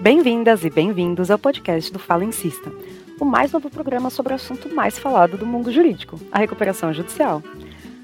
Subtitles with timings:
[0.00, 2.72] Bem-vindas e bem-vindos ao podcast do Falencista,
[3.20, 7.42] o mais novo programa sobre o assunto mais falado do mundo jurídico, a recuperação judicial.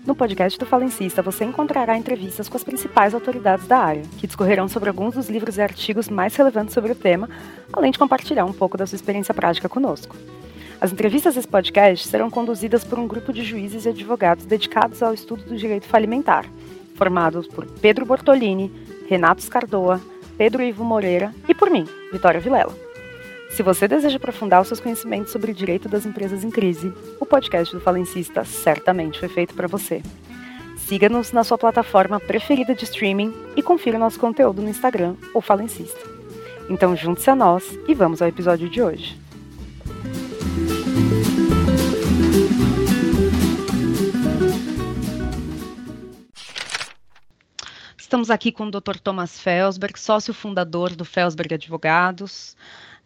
[0.07, 4.69] No podcast do Falencista, você encontrará entrevistas com as principais autoridades da área, que discorrerão
[4.69, 7.29] sobre alguns dos livros e artigos mais relevantes sobre o tema,
[7.73, 10.17] além de compartilhar um pouco da sua experiência prática conosco.
[10.81, 15.13] As entrevistas desse podcast serão conduzidas por um grupo de juízes e advogados dedicados ao
[15.13, 16.47] estudo do direito falimentar,
[16.99, 18.71] formados por Pedro Bortolini,
[19.09, 20.01] Renato Scardoa,
[20.37, 22.75] Pedro Ivo Moreira e por mim, Vitória Vilela.
[23.51, 27.25] Se você deseja aprofundar os seus conhecimentos sobre o direito das empresas em crise, o
[27.25, 30.03] podcast do Falencista certamente foi feito para você.
[30.77, 36.01] Siga-nos na sua plataforma preferida de streaming e confira nosso conteúdo no Instagram, o Falencista.
[36.69, 39.19] Então junte-se a nós e vamos ao episódio de hoje.
[48.09, 48.97] Estamos aqui com o Dr.
[49.05, 52.57] Thomas Felsberg, sócio fundador do Felsberg Advogados,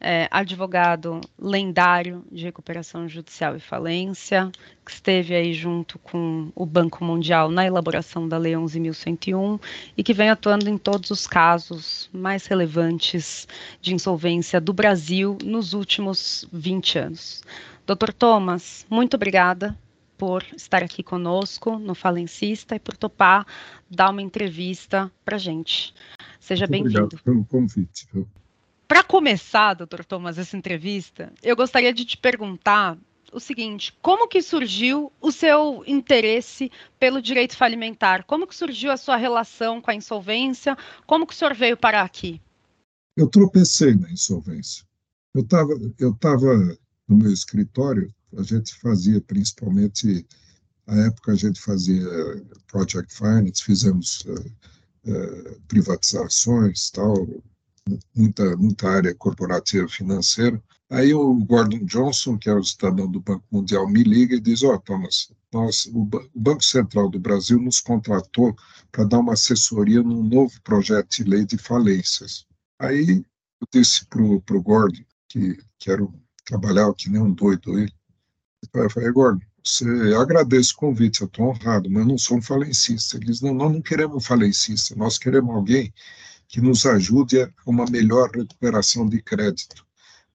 [0.00, 4.52] é, advogado lendário de recuperação judicial e falência,
[4.86, 9.60] que esteve aí junto com o Banco Mundial na elaboração da Lei 11.101
[9.96, 13.48] e que vem atuando em todos os casos mais relevantes
[13.80, 17.42] de insolvência do Brasil nos últimos 20 anos.
[17.84, 18.12] Dr.
[18.12, 19.76] Thomas, muito obrigada
[20.16, 23.46] por estar aqui conosco no Falencista e por topar
[23.90, 25.94] dar uma entrevista para gente.
[26.38, 27.04] Seja bem-vindo.
[27.04, 28.06] Obrigado pelo convite.
[28.86, 32.98] Para começar, doutor Thomas, essa entrevista, eu gostaria de te perguntar
[33.32, 38.24] o seguinte: como que surgiu o seu interesse pelo direito falimentar?
[38.24, 40.76] Como que surgiu a sua relação com a insolvência?
[41.06, 42.40] Como que o senhor veio parar aqui?
[43.16, 44.84] Eu tropecei na insolvência.
[45.34, 46.54] Eu estava eu tava
[47.08, 50.26] no meu escritório a gente fazia principalmente,
[50.86, 52.04] na época a gente fazia
[52.66, 57.26] project finance, fizemos uh, privatizações, tal,
[58.14, 60.62] muita, muita área corporativa financeira.
[60.90, 64.62] Aí o Gordon Johnson, que é o cidadão do Banco Mundial, me liga e diz:
[64.62, 68.54] Ó, oh, Thomas, nós, o, Banco Central do Brasil nos contratou
[68.90, 72.46] para dar uma assessoria num novo projeto de lei de falências.
[72.78, 73.24] Aí
[73.60, 76.12] eu disse para o Gordon, que, que era um,
[76.96, 77.92] que nem um doido ele,
[78.74, 79.84] eu falei, Gordon, você
[80.14, 83.16] agradeço o convite, eu estou honrado, mas eu não sou um falencista.
[83.16, 85.92] Eles não, nós não queremos um falencista, nós queremos alguém
[86.48, 89.86] que nos ajude a uma melhor recuperação de crédito,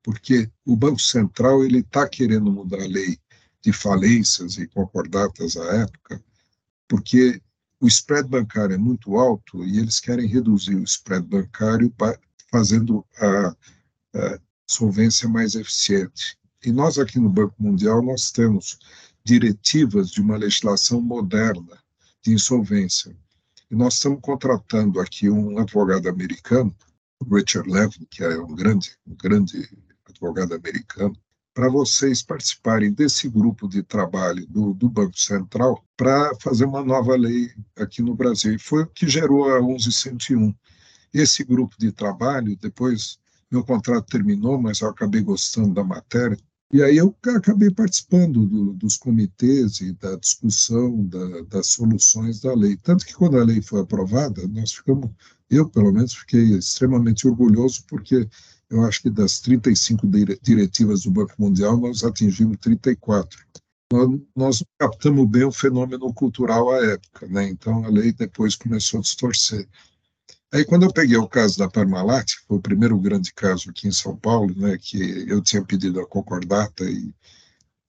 [0.01, 3.19] porque o Banco Central ele está querendo mudar a lei
[3.61, 6.23] de falências e concordatas à época,
[6.87, 7.41] porque
[7.79, 11.93] o spread bancário é muito alto e eles querem reduzir o spread bancário
[12.49, 13.55] fazendo a,
[14.15, 16.37] a solvência mais eficiente.
[16.65, 18.79] E nós aqui no Banco Mundial nós temos
[19.23, 21.77] diretivas de uma legislação moderna
[22.23, 23.15] de insolvência.
[23.69, 26.75] E nós estamos contratando aqui um advogado americano,
[27.31, 29.69] Richard Levin, que é um grande, um grande
[30.05, 31.15] advogado americano,
[31.53, 37.15] para vocês participarem desse grupo de trabalho do, do Banco Central para fazer uma nova
[37.15, 38.53] lei aqui no Brasil.
[38.53, 40.53] E foi o que gerou a 1101.
[41.13, 43.19] Esse grupo de trabalho, depois
[43.51, 46.37] meu contrato terminou, mas eu acabei gostando da matéria,
[46.71, 52.53] e aí eu acabei participando do, dos comitês e da discussão da, das soluções da
[52.53, 52.75] lei.
[52.75, 55.09] Tanto que quando a lei foi aprovada, nós ficamos,
[55.49, 58.27] eu pelo menos fiquei extremamente orgulhoso, porque
[58.69, 60.05] eu acho que das 35
[60.41, 63.39] diretivas do Banco Mundial, nós atingimos 34.
[63.93, 67.47] Nós, nós captamos bem o fenômeno cultural à época, né?
[67.47, 69.65] então a lei depois começou a distorcer.
[70.53, 73.87] Aí, quando eu peguei o caso da Parmalat, que foi o primeiro grande caso aqui
[73.87, 74.97] em São Paulo, né, que
[75.27, 77.13] eu tinha pedido a concordata e,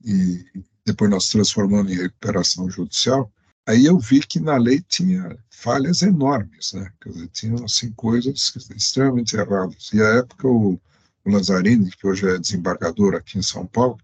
[0.05, 0.45] e
[0.85, 3.33] depois nós transformamos em recuperação judicial,
[3.65, 8.53] aí eu vi que na lei tinha falhas enormes, né, quer dizer, tinham assim, coisas
[8.75, 9.91] extremamente erradas.
[9.93, 10.81] E à época o,
[11.25, 13.99] o Lazzarini, que hoje é desembargador aqui em São Paulo,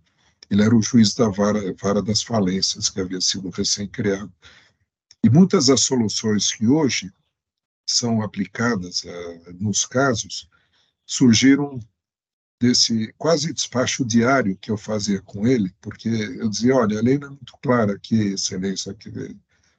[0.48, 4.32] ele era o juiz da vara, vara das falências, que havia sido recém-criado.
[5.24, 7.10] E muitas das soluções que hoje
[7.86, 10.48] são aplicadas uh, nos casos
[11.06, 11.80] surgiram
[12.60, 17.18] desse quase despacho diário que eu fazia com ele, porque eu dizia, olha, a lei
[17.18, 19.36] não é muito clara aqui, excelência, que, o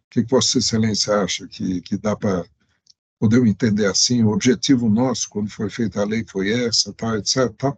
[0.09, 2.45] que Vossa Excelência acha que, que dá para
[3.19, 7.51] poder entender assim, o objetivo nosso, quando foi feita a lei, foi essa, tal, etc,
[7.57, 7.77] tal.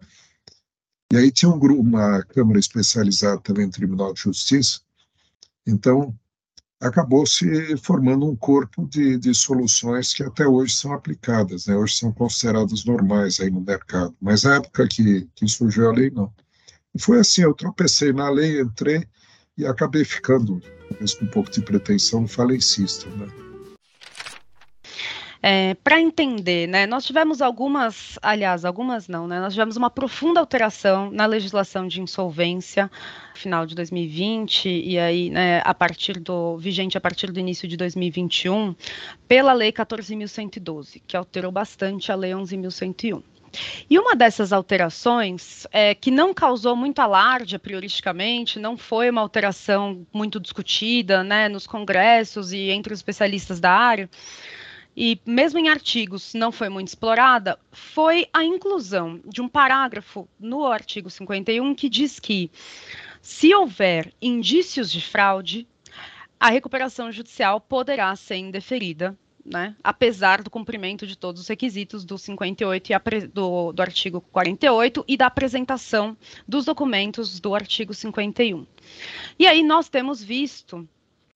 [1.13, 4.81] E aí tinha um grupo, uma Câmara especializada também no Tribunal de Justiça,
[5.65, 6.13] então
[6.79, 11.75] acabou se formando um corpo de, de soluções que até hoje são aplicadas, né?
[11.75, 16.11] hoje são consideradas normais aí no mercado, mas na época que, que surgiu a lei,
[16.11, 16.31] não.
[16.93, 19.03] E foi assim, eu tropecei na lei, entrei
[19.57, 23.46] e acabei ficando, talvez com um pouco de pretensão, falencista, né?
[25.49, 30.41] É, Para entender, né, nós tivemos algumas, aliás, algumas não, né, nós tivemos uma profunda
[30.41, 32.91] alteração na legislação de insolvência
[33.33, 37.77] final de 2020 e aí, né, a partir do vigente a partir do início de
[37.77, 38.75] 2021,
[39.25, 43.23] pela lei 14.112, que alterou bastante a lei 11.101.
[43.89, 50.05] E uma dessas alterações, é, que não causou muito alarde prioristicamente, não foi uma alteração
[50.11, 54.09] muito discutida né, nos congressos e entre os especialistas da área,
[54.97, 60.65] e mesmo em artigos não foi muito explorada, foi a inclusão de um parágrafo no
[60.65, 62.49] artigo 51 que diz que,
[63.21, 65.67] se houver indícios de fraude,
[66.39, 69.15] a recuperação judicial poderá ser indeferida
[69.45, 75.05] né, apesar do cumprimento de todos os requisitos do 58 e do, do artigo 48
[75.07, 78.67] e da apresentação dos documentos do artigo 51.
[79.39, 80.87] E aí nós temos visto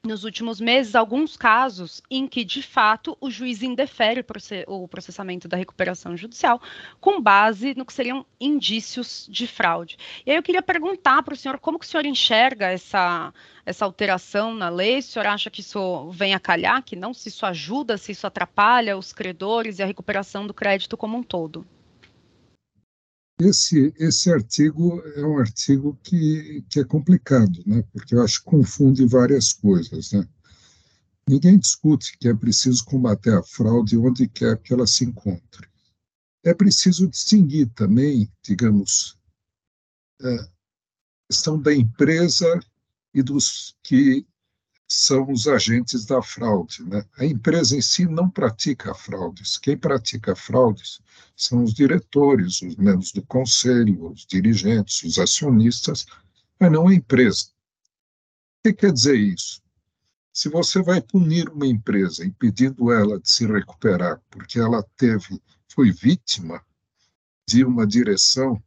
[0.03, 4.25] nos últimos meses alguns casos em que, de fato, o juiz indefere
[4.67, 6.59] o processamento da recuperação judicial
[6.99, 9.97] com base no que seriam indícios de fraude.
[10.25, 13.31] E aí eu queria perguntar para o senhor como que o senhor enxerga essa,
[13.63, 17.29] essa alteração na lei, o senhor acha que isso vem a calhar, que não, se
[17.29, 21.63] isso ajuda, se isso atrapalha os credores e a recuperação do crédito como um todo?
[23.39, 27.83] Esse, esse artigo é um artigo que, que é complicado, né?
[27.91, 30.11] porque eu acho que confunde várias coisas.
[30.11, 30.27] Né?
[31.27, 35.67] Ninguém discute que é preciso combater a fraude onde quer que ela se encontre.
[36.43, 39.17] É preciso distinguir também, digamos,
[40.21, 40.49] a é,
[41.29, 42.59] questão da empresa
[43.13, 44.25] e dos que
[44.93, 46.83] são os agentes da fraude.
[46.83, 47.05] Né?
[47.17, 49.57] A empresa em si não pratica fraudes.
[49.57, 50.99] Quem pratica fraudes
[51.33, 56.05] são os diretores, os membros do conselho, os dirigentes, os acionistas,
[56.59, 57.45] mas não a empresa.
[57.45, 59.61] O que quer dizer isso?
[60.33, 65.89] Se você vai punir uma empresa impedindo ela de se recuperar porque ela teve, foi
[65.91, 66.61] vítima
[67.47, 68.61] de uma direção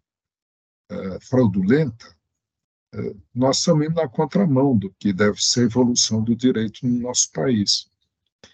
[0.91, 2.17] uh, fraudulenta,
[3.35, 7.31] nós estamos indo na contramão do que deve ser a evolução do direito no nosso
[7.33, 7.87] país.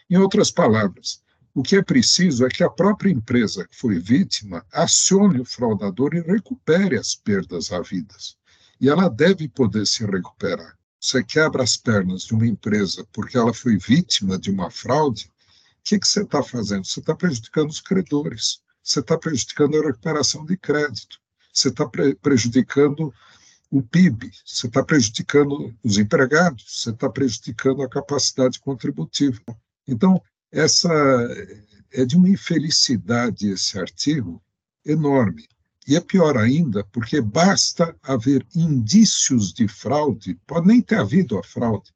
[0.09, 1.23] Em outras palavras,
[1.55, 6.15] o que é preciso é que a própria empresa que foi vítima acione o fraudador
[6.15, 8.37] e recupere as perdas havidas.
[8.81, 10.79] E ela deve poder se recuperar.
[11.01, 15.31] Você quebra as pernas de uma empresa porque ela foi vítima de uma fraude,
[15.81, 16.85] o que, que você está fazendo?
[16.85, 21.19] Você está prejudicando os credores, você está prejudicando a recuperação de crédito,
[21.53, 23.13] você está pre prejudicando
[23.71, 29.41] o PIB, você está prejudicando os empregados, você está prejudicando a capacidade contributiva.
[29.87, 30.21] Então,
[30.51, 30.91] essa
[31.93, 34.43] é de uma infelicidade esse artigo
[34.85, 35.47] enorme.
[35.87, 41.43] E é pior ainda, porque basta haver indícios de fraude, pode nem ter havido a
[41.43, 41.93] fraude.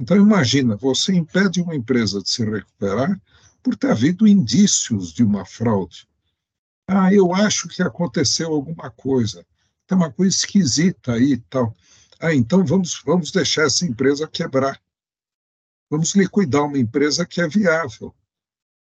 [0.00, 3.20] Então, imagina, você impede uma empresa de se recuperar
[3.62, 6.08] por ter havido indícios de uma fraude.
[6.88, 9.46] Ah, eu acho que aconteceu alguma coisa
[9.86, 11.74] tem uma coisa esquisita aí e tal.
[12.20, 14.80] Ah, então vamos, vamos deixar essa empresa quebrar.
[15.90, 18.14] Vamos liquidar uma empresa que é viável.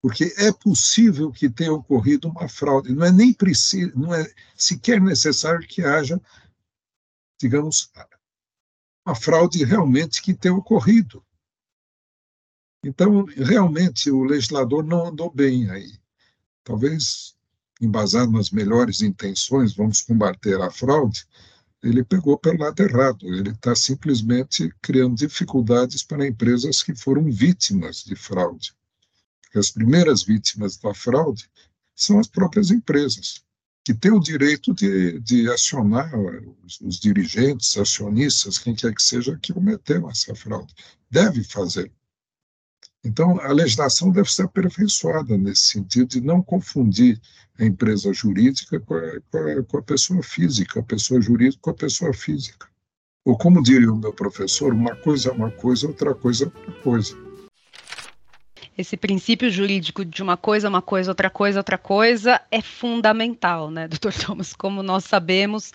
[0.02, 2.94] Porque é possível que tenha ocorrido uma fraude.
[2.94, 6.20] Não é nem preciso, não é sequer necessário que haja,
[7.40, 7.90] digamos,
[9.06, 11.24] uma fraude realmente que tenha ocorrido.
[12.84, 15.98] Então, realmente, o legislador não andou bem aí.
[16.62, 17.37] Talvez
[17.80, 21.24] embasado nas melhores intenções, vamos combater a fraude,
[21.82, 23.26] ele pegou pelo lado errado.
[23.34, 28.74] Ele está simplesmente criando dificuldades para empresas que foram vítimas de fraude.
[29.42, 31.48] Porque as primeiras vítimas da fraude
[31.94, 33.42] são as próprias empresas,
[33.84, 36.12] que têm o direito de, de acionar
[36.64, 40.74] os, os dirigentes, acionistas, quem quer que seja, que cometeu essa fraude.
[41.10, 41.90] Deve fazer.
[43.08, 47.18] Então, a legislação deve ser aperfeiçoada nesse sentido de não confundir
[47.58, 51.70] a empresa jurídica com a, com a, com a pessoa física, a pessoa jurídica com
[51.70, 52.68] a pessoa física.
[53.24, 56.82] Ou como diria o meu professor, uma coisa é uma coisa, outra coisa é outra
[56.82, 57.27] coisa.
[58.78, 63.88] Esse princípio jurídico de uma coisa, uma coisa, outra coisa, outra coisa é fundamental, né,
[63.90, 64.54] doutor Thomas?
[64.54, 65.72] Como nós sabemos,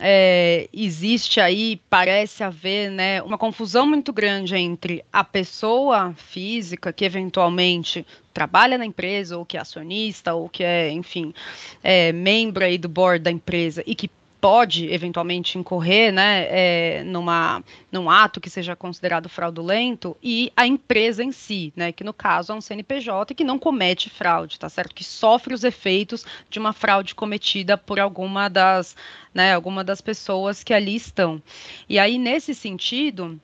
[0.00, 7.04] é, existe aí, parece haver, né, uma confusão muito grande entre a pessoa física que
[7.04, 11.34] eventualmente trabalha na empresa, ou que é acionista, ou que é, enfim,
[11.82, 14.08] é, membro aí do board da empresa e que
[14.40, 21.24] pode eventualmente incorrer né, é, numa, num ato que seja considerado fraudulento e a empresa
[21.24, 24.94] em si, né, que no caso é um CNPJ que não comete fraude, tá certo?
[24.94, 28.96] Que sofre os efeitos de uma fraude cometida por alguma das,
[29.34, 31.42] né, alguma das pessoas que ali estão.
[31.88, 33.40] E aí, nesse sentido,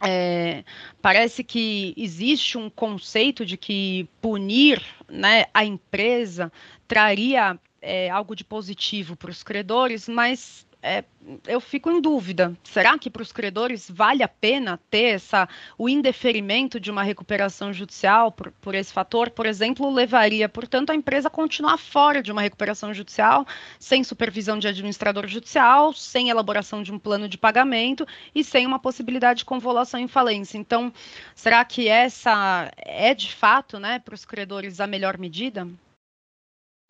[0.00, 0.64] é,
[1.00, 6.52] parece que existe um conceito de que punir né, a empresa
[6.88, 11.04] traria é, algo de positivo para os credores, mas é,
[11.46, 12.56] eu fico em dúvida.
[12.64, 15.48] Será que para os credores vale a pena ter essa,
[15.78, 19.30] o indeferimento de uma recuperação judicial por, por, esse fator?
[19.30, 23.46] Por exemplo, levaria, portanto, a empresa a continuar fora de uma recuperação judicial,
[23.78, 28.80] sem supervisão de administrador judicial, sem elaboração de um plano de pagamento e sem uma
[28.80, 30.58] possibilidade de convolução em falência.
[30.58, 30.92] Então,
[31.32, 35.68] será que essa é de fato, né, para os credores a melhor medida?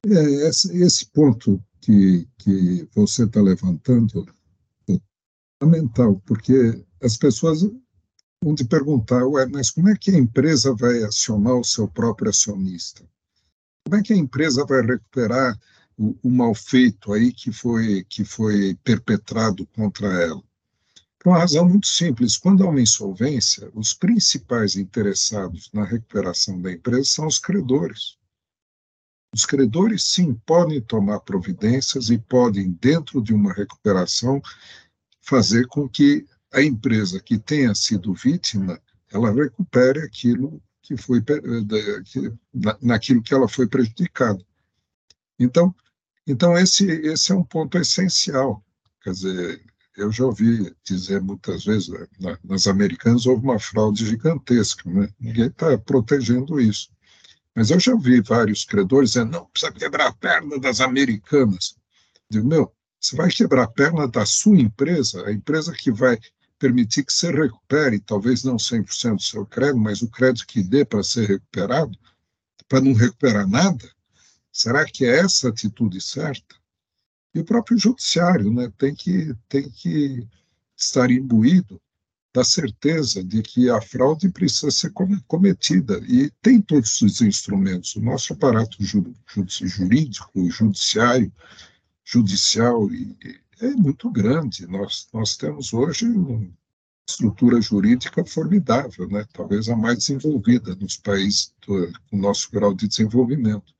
[0.04, 4.26] É, esse, esse ponto que, que você está levantando
[4.88, 4.98] é
[5.62, 7.62] fundamental, porque as pessoas
[8.42, 12.30] vão te perguntar, ué, mas como é que a empresa vai acionar o seu próprio
[12.30, 13.08] acionista?
[13.84, 15.56] Como é que a empresa vai recuperar
[15.96, 20.42] o, o mal feito aí que foi, que foi perpetrado contra ela?
[21.20, 26.72] Por uma razão muito simples, quando há uma insolvência, os principais interessados na recuperação da
[26.72, 28.16] empresa são os credores.
[29.34, 34.42] Os credores, sim, podem tomar providências e podem, dentro de uma recuperação,
[35.22, 38.78] fazer com que a empresa que tenha sido vítima,
[39.10, 41.22] ela recupere aquilo que foi
[42.82, 44.44] naquilo que ela foi prejudicada.
[45.38, 45.74] Então,
[46.26, 48.62] então esse esse é um ponto essencial.
[49.00, 49.64] Quer dizer,
[49.96, 55.08] eu já ouvi dizer muitas vezes né, nas americanas houve uma fraude gigantesca, né?
[55.18, 56.90] Ninguém está protegendo isso.
[57.54, 61.76] Mas eu já vi vários credores dizendo, não, precisa quebrar a perna das americanas.
[62.28, 66.18] Digo, meu, você vai quebrar a perna da sua empresa, a empresa que vai
[66.58, 70.84] permitir que você recupere, talvez não 100% do seu crédito, mas o crédito que dê
[70.84, 71.98] para ser recuperado,
[72.68, 73.90] para não recuperar nada?
[74.52, 76.54] Será que é essa atitude certa?
[77.34, 80.26] E o próprio judiciário né, tem, que, tem que
[80.76, 81.80] estar imbuído
[82.34, 84.92] da certeza de que a fraude precisa ser
[85.26, 87.94] cometida e tem todos os instrumentos.
[87.94, 91.30] O nosso aparato jurídico, judiciário,
[92.04, 92.88] judicial
[93.60, 94.66] é muito grande.
[94.66, 96.50] Nós, nós temos hoje uma
[97.06, 99.26] estrutura jurídica formidável, né?
[99.32, 103.74] talvez a mais desenvolvida nos países do, com nosso grau de desenvolvimento.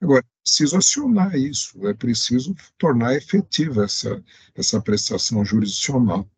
[0.00, 4.22] Agora, é preciso acionar isso, é preciso tornar efetiva essa,
[4.54, 6.28] essa prestação jurisdicional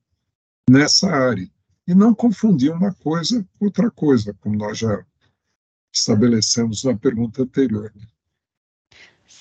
[0.68, 1.48] nessa área.
[1.86, 5.04] E não confundir uma coisa com outra coisa, como nós já
[5.92, 7.92] estabelecemos na pergunta anterior.
[7.94, 8.06] Né?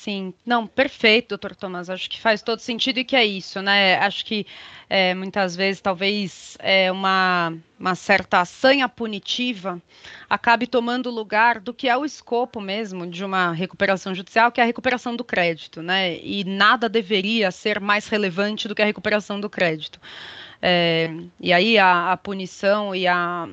[0.02, 1.88] Sim, não, perfeito, doutor Thomas.
[1.88, 4.00] Acho que faz todo sentido e que é isso, né?
[4.00, 4.48] Acho que
[4.90, 9.80] é, muitas vezes, talvez, é, uma, uma certa sanha punitiva
[10.28, 14.64] acabe tomando lugar do que é o escopo mesmo de uma recuperação judicial, que é
[14.64, 16.18] a recuperação do crédito, né?
[16.24, 20.00] E nada deveria ser mais relevante do que a recuperação do crédito.
[20.62, 23.50] É, e aí a, a punição e a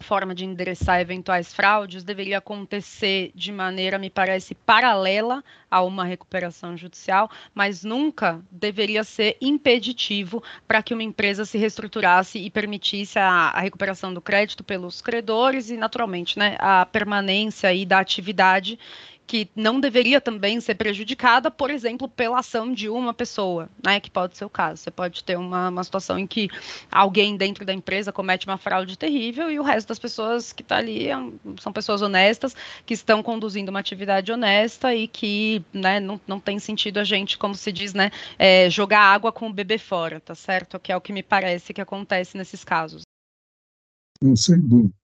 [0.00, 6.76] forma de endereçar eventuais fraudes deveria acontecer de maneira, me parece, paralela a uma recuperação
[6.76, 13.50] judicial, mas nunca deveria ser impeditivo para que uma empresa se reestruturasse e permitisse a,
[13.50, 18.78] a, recuperação do crédito pelos credores e, naturalmente, né, a permanência aí da atividade
[19.26, 24.10] que não deveria também ser prejudicada, por exemplo, pela ação de uma pessoa, né, que
[24.10, 24.82] pode ser o caso.
[24.82, 26.48] Você pode ter uma, uma situação em que
[26.90, 30.76] alguém dentro da empresa comete uma fraude terrível e o resto das pessoas que está
[30.76, 31.14] ali é
[31.60, 32.54] são pessoas honestas,
[32.84, 37.38] que estão conduzindo uma atividade honesta e que né, não, não tem sentido a gente,
[37.38, 40.78] como se diz, né, é, jogar água com o bebê fora, tá certo?
[40.78, 43.02] Que é o que me parece que acontece nesses casos.
[44.36, 45.03] Sem dúvida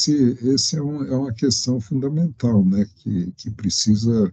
[0.00, 4.32] esse, esse é, um, é, uma questão fundamental, né, que, que precisa,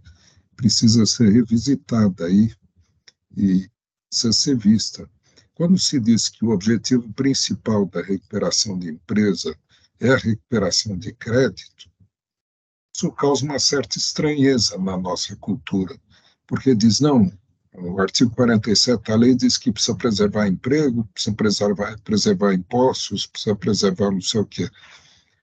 [0.56, 2.54] precisa ser revisitada aí
[3.36, 3.70] e
[4.10, 5.10] precisa ser vista.
[5.54, 9.56] Quando se diz que o objetivo principal da recuperação de empresa
[10.00, 11.90] é a recuperação de crédito,
[12.96, 16.00] isso causa uma certa estranheza na nossa cultura,
[16.48, 17.32] porque diz, não,
[17.74, 23.56] o artigo 47 da lei diz que precisa preservar emprego, precisa preservar, preservar impostos, precisa
[23.56, 24.70] preservar não sei o quê.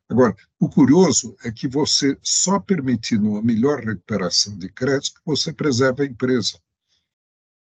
[0.09, 6.03] Agora, o curioso é que você só permitindo uma melhor recuperação de crédito, você preserva
[6.03, 6.59] a empresa.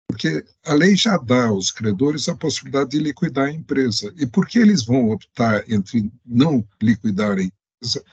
[0.06, 4.12] Porque a lei já dá aos credores a possibilidade de liquidar a empresa.
[4.16, 8.04] E por que eles vão optar entre não liquidar a empresa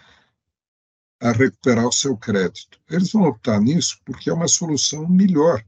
[1.22, 2.80] a recuperar o seu crédito?
[2.90, 5.64] Eles vão optar nisso porque é uma solução melhor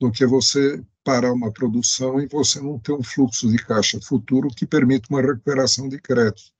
[0.00, 4.48] do que você parar uma produção e você não ter um fluxo de caixa futuro
[4.48, 6.52] que permita uma recuperação de crédito.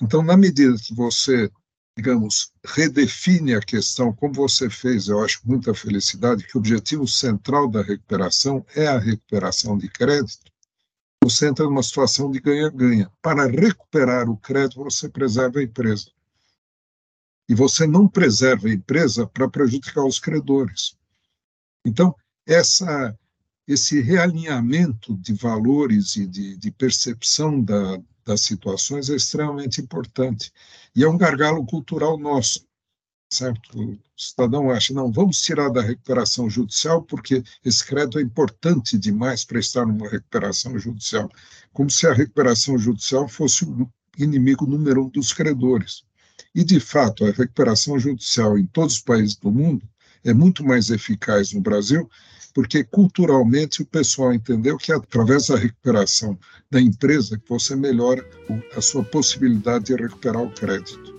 [0.00, 1.50] Então, na medida que você,
[1.96, 7.68] digamos, redefine a questão, como você fez, eu acho muita felicidade, que o objetivo central
[7.68, 10.50] da recuperação é a recuperação de crédito,
[11.22, 13.10] você entra numa situação de ganha-ganha.
[13.20, 16.10] Para recuperar o crédito, você preserva a empresa.
[17.48, 20.96] E você não preserva a empresa para prejudicar os credores.
[21.84, 22.14] Então,
[22.46, 23.18] essa,
[23.66, 30.52] esse realinhamento de valores e de, de percepção da, das situações é extremamente importante.
[30.94, 32.68] E é um gargalo cultural nosso
[33.30, 33.78] certo?
[33.78, 39.44] O cidadão acha, não, vamos tirar da recuperação judicial porque esse crédito é importante demais
[39.44, 41.30] para estar numa recuperação judicial,
[41.72, 46.02] como se a recuperação judicial fosse o inimigo número um dos credores.
[46.54, 49.86] E, de fato, a recuperação judicial em todos os países do mundo
[50.30, 52.08] é muito mais eficaz no Brasil,
[52.54, 56.38] porque culturalmente o pessoal entendeu que através da recuperação
[56.70, 58.24] da empresa você melhora
[58.76, 61.18] a sua possibilidade de recuperar o crédito.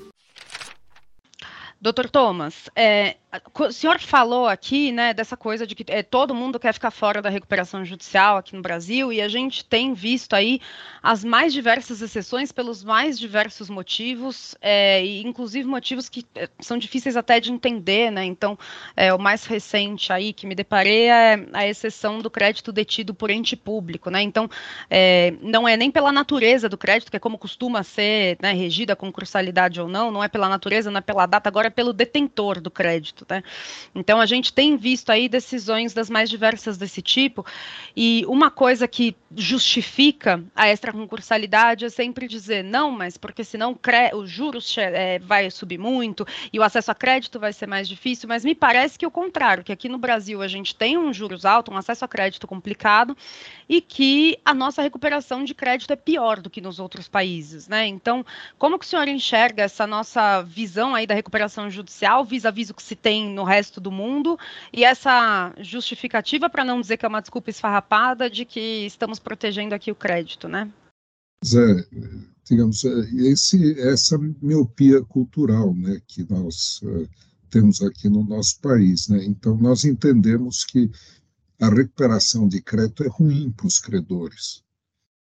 [1.82, 3.16] Doutor Thomas, é,
[3.60, 7.22] o senhor falou aqui, né, dessa coisa de que é, todo mundo quer ficar fora
[7.22, 10.60] da recuperação judicial aqui no Brasil, e a gente tem visto aí
[11.04, 16.78] as mais diversas exceções pelos mais diversos motivos, é, e inclusive motivos que é, são
[16.78, 18.26] difíceis até de entender, né?
[18.26, 18.58] Então,
[18.96, 23.30] é, o mais recente aí que me deparei é a exceção do crédito detido por
[23.30, 24.24] ente público, né?
[24.24, 24.50] Então,
[24.90, 28.94] é, não é nem pela natureza do crédito, que é como costuma ser né, regida
[28.94, 31.94] a concursalidade ou não, não é pela natureza, não é pela data, agora é pelo
[31.94, 33.44] detentor do crédito Né?
[33.96, 37.46] Então, a gente tem visto aí decisões das mais diversas desse tipo,
[37.96, 43.78] e uma coisa que justifica a extraconcursalidade é sempre dizer, não, mas porque senão
[44.14, 48.28] os juros é, vai subir muito e o acesso a crédito vai ser mais difícil,
[48.28, 51.46] mas me parece que o contrário, que aqui no Brasil a gente tem um juros
[51.46, 53.16] alto, um acesso a crédito complicado,
[53.68, 57.86] e que a nossa recuperação de crédito é pior do que nos outros países, né?
[57.88, 58.26] Então,
[58.58, 62.74] como que o senhor enxerga essa nossa visão aí da recuperação judicial vis-à-vis -vis o
[62.74, 64.38] que se tem no resto do mundo
[64.72, 69.74] e essa justificativa, para não dizer que é uma desculpa esfarrapada, de que estamos protegendo
[69.74, 70.72] aqui o crédito, né?
[71.46, 71.88] Zé,
[72.44, 77.08] digamos, esse, essa miopia cultural né, que nós uh,
[77.50, 79.08] temos aqui no nosso país.
[79.08, 79.24] Né?
[79.26, 80.92] Então, nós entendemos que
[81.62, 84.64] a recuperação de crédito é ruim para os credores.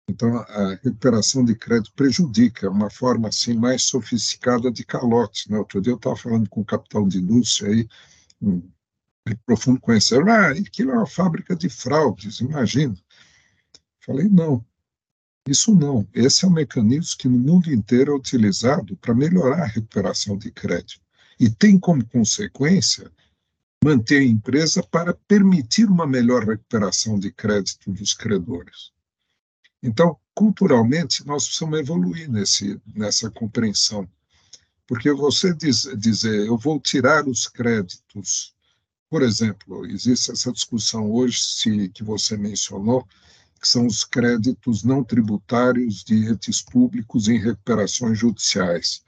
[0.08, 5.50] Então, a recuperação de crédito prejudica, uma forma assim mais sofisticada de calote.
[5.50, 5.58] Né?
[5.58, 7.88] Outro dia eu estava falando com um capitão de indústria aí,
[8.40, 8.62] um
[9.44, 12.94] profundo conhecedor, ah, aquilo é uma fábrica de fraudes, imagina.
[14.00, 14.64] Falei, não,
[15.46, 16.08] isso não.
[16.14, 20.50] Esse é um mecanismo que no mundo inteiro é utilizado para melhorar a recuperação de
[20.50, 21.02] crédito.
[21.38, 23.12] E tem como consequência
[23.84, 28.90] manter a empresa para permitir uma melhor recuperação de crédito dos credores.
[29.82, 34.08] Então, culturalmente, nós precisamos evoluir nesse, nessa compreensão.
[34.86, 38.54] Porque você diz, dizer, eu vou tirar os créditos,
[39.10, 43.06] por exemplo, existe essa discussão hoje se, que você mencionou,
[43.60, 49.02] que são os créditos não tributários de entes públicos em recuperações judiciais.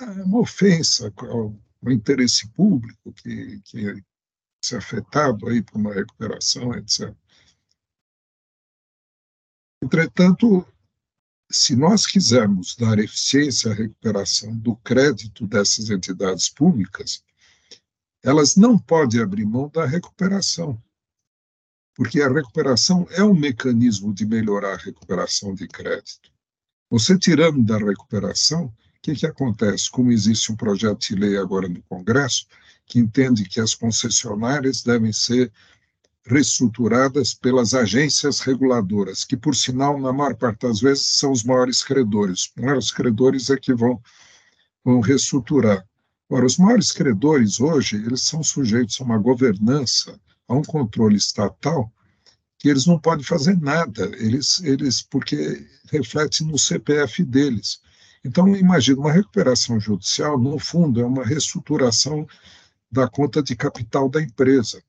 [0.00, 4.02] É uma ofensa ao, ao interesse público que, que
[4.62, 7.14] ser afetado aí por uma recuperação, etc.
[9.82, 10.66] Entretanto,
[11.50, 17.22] se nós quisermos dar eficiência à recuperação do crédito dessas entidades públicas,
[18.22, 20.82] elas não podem abrir mão da recuperação,
[21.94, 26.32] porque a recuperação é um mecanismo de melhorar a recuperação de crédito.
[26.90, 29.90] Você tirando da recuperação, o que, que acontece?
[29.90, 32.46] Como existe um projeto de lei agora no Congresso,
[32.84, 35.52] que entende que as concessionárias devem ser
[36.26, 41.82] reestruturadas pelas agências reguladoras, que, por sinal, na maior parte das vezes, são os maiores
[41.82, 42.50] credores.
[42.76, 44.00] Os credores é que vão,
[44.84, 45.86] vão reestruturar.
[46.28, 51.92] Ora, os maiores credores hoje, eles são sujeitos a uma governança, a um controle estatal,
[52.58, 57.80] que eles não podem fazer nada, eles, eles porque reflete no CPF deles.
[58.24, 62.26] Então, imagina, uma recuperação judicial, no fundo, é uma reestruturação
[62.90, 64.82] da conta de capital da empresa.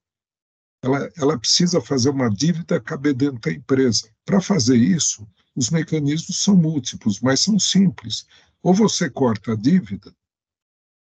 [0.82, 4.10] Ela, ela precisa fazer uma dívida caber dentro da empresa.
[4.24, 8.28] Para fazer isso, os mecanismos são múltiplos, mas são simples.
[8.62, 10.14] Ou você corta a dívida,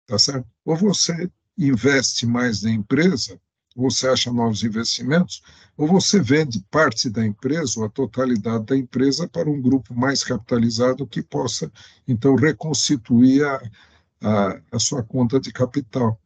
[0.05, 0.47] tá certo?
[0.63, 3.39] Ou você investe mais na empresa,
[3.75, 5.41] ou você acha novos investimentos,
[5.75, 10.23] ou você vende parte da empresa ou a totalidade da empresa para um grupo mais
[10.23, 11.71] capitalizado que possa,
[12.07, 13.71] então, reconstituir a,
[14.21, 16.19] a, a sua conta de capital.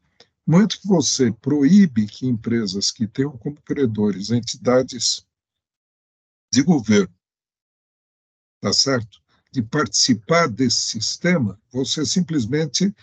[0.47, 5.27] Muito que você proíbe que empresas que tenham como credores entidades
[6.53, 7.13] de governo,
[8.61, 9.21] tá certo?
[9.51, 12.95] De participar desse sistema, você simplesmente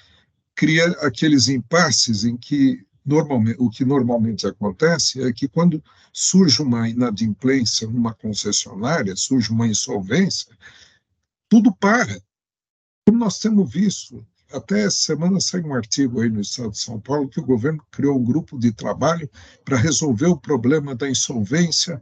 [0.55, 6.89] cria aqueles impasses em que normalmente, o que normalmente acontece é que quando surge uma
[6.89, 10.57] inadimplência numa concessionária, surge uma insolvência,
[11.47, 12.23] tudo para.
[13.07, 17.01] Como nós temos visto, até essa semana saiu um artigo aí no Estado de São
[17.01, 19.29] Paulo que o governo criou um grupo de trabalho
[19.64, 22.01] para resolver o problema da insolvência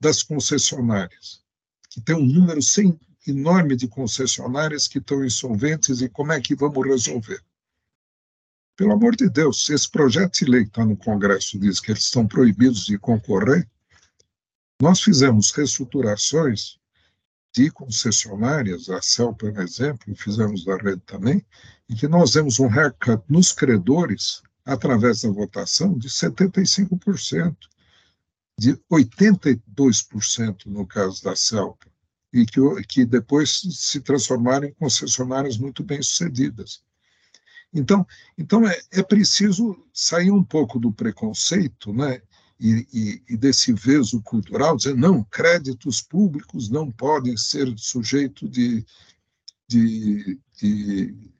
[0.00, 1.40] das concessionárias,
[1.88, 6.56] que tem um número sem, enorme de concessionárias que estão insolventes e como é que
[6.56, 7.40] vamos resolver.
[8.76, 12.02] Pelo amor de Deus, se esse projeto de lei está no Congresso diz que eles
[12.02, 13.68] estão proibidos de concorrer,
[14.80, 16.80] nós fizemos reestruturações
[17.52, 21.44] de concessionárias, a CEL, por exemplo, fizemos da rede também,
[21.88, 27.56] em que nós demos um haircut nos credores, através da votação, de 75%,
[28.58, 31.90] de 82% no caso da CELPA,
[32.32, 36.82] e que, que depois se transformaram em concessionárias muito bem-sucedidas.
[37.74, 42.22] Então, então é, é preciso sair um pouco do preconceito, né?
[42.58, 48.84] E, e, e, desse veso cultural, dizer, não, créditos públicos não podem ser sujeito de,
[49.68, 51.32] de, de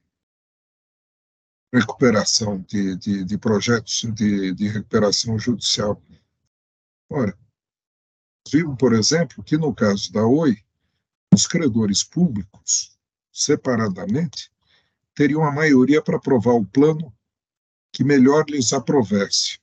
[1.72, 6.02] recuperação, de, de, de projetos de, de, recuperação judicial.
[7.08, 7.38] Ora,
[8.50, 10.56] vimos, por exemplo, que no caso da Oi,
[11.32, 12.98] os credores públicos,
[13.32, 14.50] separadamente,
[15.14, 17.14] teriam a maioria para aprovar o plano
[17.92, 19.61] que melhor lhes aprovesse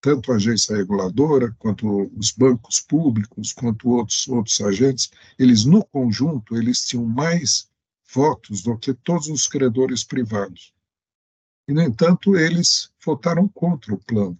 [0.00, 6.56] tanto a agência reguladora, quanto os bancos públicos, quanto outros, outros agentes, eles, no conjunto,
[6.56, 7.68] eles tinham mais
[8.12, 10.72] votos do que todos os credores privados.
[11.68, 14.38] E, no entanto, eles votaram contra o plano.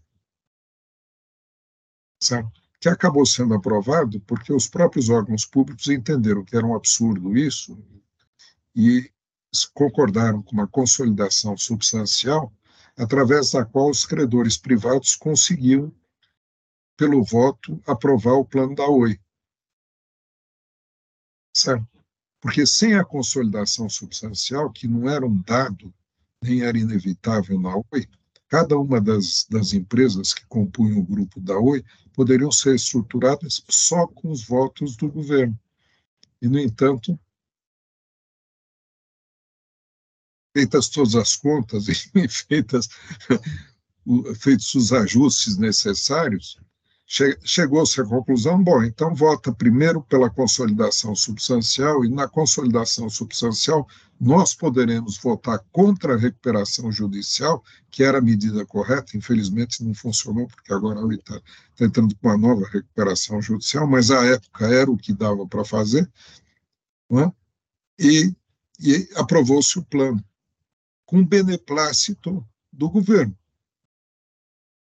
[2.21, 2.61] Certo?
[2.81, 7.79] Que acabou sendo aprovado porque os próprios órgãos públicos entenderam que era um absurdo isso
[8.75, 9.11] e
[9.75, 12.53] concordaram com uma consolidação substancial
[13.01, 15.91] através da qual os credores privados conseguiam,
[16.99, 19.19] pelo voto, aprovar o plano da Oi.
[21.57, 21.89] Certo?
[22.43, 25.93] Porque sem a consolidação substancial, que não era um dado,
[26.43, 28.07] nem era inevitável na Oi,
[28.47, 31.83] cada uma das, das empresas que compunham o grupo da Oi
[32.13, 35.59] poderiam ser estruturadas só com os votos do governo.
[36.43, 37.19] E, no entanto,
[40.53, 41.95] feitas todas as contas e
[42.29, 42.89] feitas,
[44.37, 46.59] feitos os ajustes necessários,
[47.11, 53.85] che chegou-se à conclusão, bom, então vota primeiro pela consolidação substancial e na consolidação substancial
[54.21, 60.47] nós poderemos votar contra a recuperação judicial, que era a medida correta, infelizmente não funcionou,
[60.47, 61.41] porque agora está
[61.75, 66.09] tentando com uma nova recuperação judicial, mas à época era o que dava para fazer,
[67.11, 67.33] é?
[67.99, 68.33] e,
[68.79, 70.25] e aprovou-se o plano
[71.11, 73.37] com beneplácito do governo,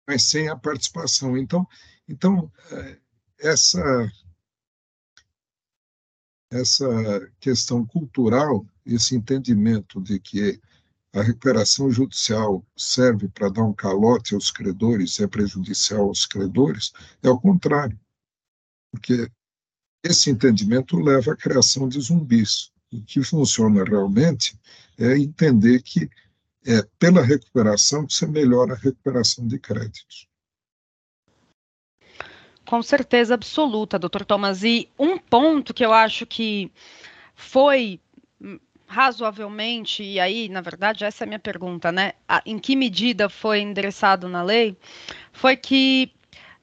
[0.07, 1.37] mas sem a participação.
[1.37, 1.67] Então,
[2.07, 2.99] então é,
[3.39, 4.09] essa
[6.49, 6.87] essa
[7.41, 10.61] questão cultural, esse entendimento de que
[11.11, 17.29] a recuperação judicial serve para dar um calote aos credores, é prejudicial aos credores, é
[17.29, 17.99] o contrário.
[18.91, 19.29] Porque
[20.01, 22.71] esse entendimento leva à criação de zumbis.
[22.93, 24.57] O que funciona realmente
[24.97, 26.09] é entender que
[26.65, 30.27] é pela recuperação que você melhora a recuperação de créditos.
[32.65, 34.63] Com certeza absoluta, doutor Thomas.
[34.63, 36.71] E um ponto que eu acho que
[37.35, 37.99] foi
[38.87, 42.13] razoavelmente, e aí, na verdade, essa é a minha pergunta, né?
[42.45, 44.77] Em que medida foi endereçado na lei?
[45.31, 46.11] Foi que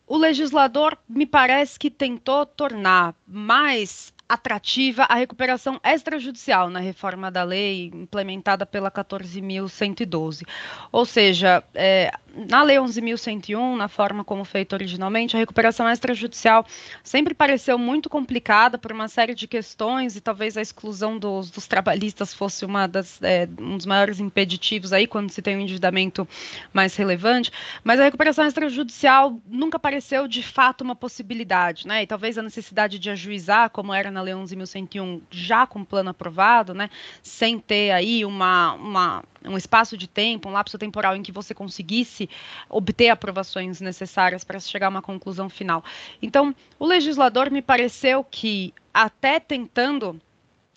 [0.06, 7.42] o legislador me parece que tentou tornar mais atrativa a recuperação extrajudicial na reforma da
[7.42, 10.46] lei implementada pela 14.112.
[10.92, 12.12] Ou seja, é,
[12.48, 16.64] na Lei 11.101, na forma como feita originalmente, a recuperação extrajudicial
[17.02, 21.66] sempre pareceu muito complicada por uma série de questões e talvez a exclusão dos, dos
[21.66, 26.26] trabalhistas fosse uma das, é, um dos maiores impeditivos aí quando se tem um endividamento
[26.72, 27.50] mais relevante,
[27.82, 32.02] mas a recuperação extrajudicial nunca pareceu de fato uma possibilidade, né?
[32.02, 36.74] E talvez a necessidade de ajuizar, como era na Lei 11.101, já com plano aprovado,
[36.74, 36.90] né?
[37.22, 41.54] Sem ter aí uma, uma um espaço de tempo, um lapso temporal em que você
[41.54, 42.28] conseguisse
[42.68, 45.82] obter aprovações necessárias para chegar a uma conclusão final.
[46.20, 50.20] Então, o legislador me pareceu que, até tentando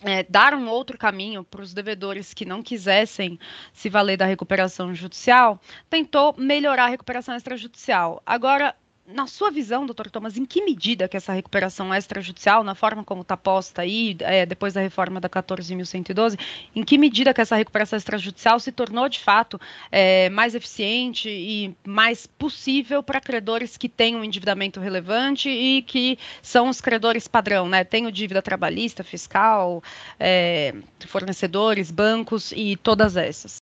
[0.03, 3.39] é, dar um outro caminho para os devedores que não quisessem
[3.73, 8.21] se valer da recuperação judicial, tentou melhorar a recuperação extrajudicial.
[8.25, 13.03] Agora, na sua visão, doutor Thomas, em que medida que essa recuperação extrajudicial, na forma
[13.03, 16.39] como está posta aí, é, depois da reforma da 14.112,
[16.75, 19.59] em que medida que essa recuperação extrajudicial se tornou, de fato,
[19.91, 26.17] é, mais eficiente e mais possível para credores que têm um endividamento relevante e que
[26.41, 27.83] são os credores padrão, né?
[27.83, 29.83] Tenho dívida trabalhista, fiscal,
[30.19, 30.73] é,
[31.07, 33.62] fornecedores, bancos e todas essas.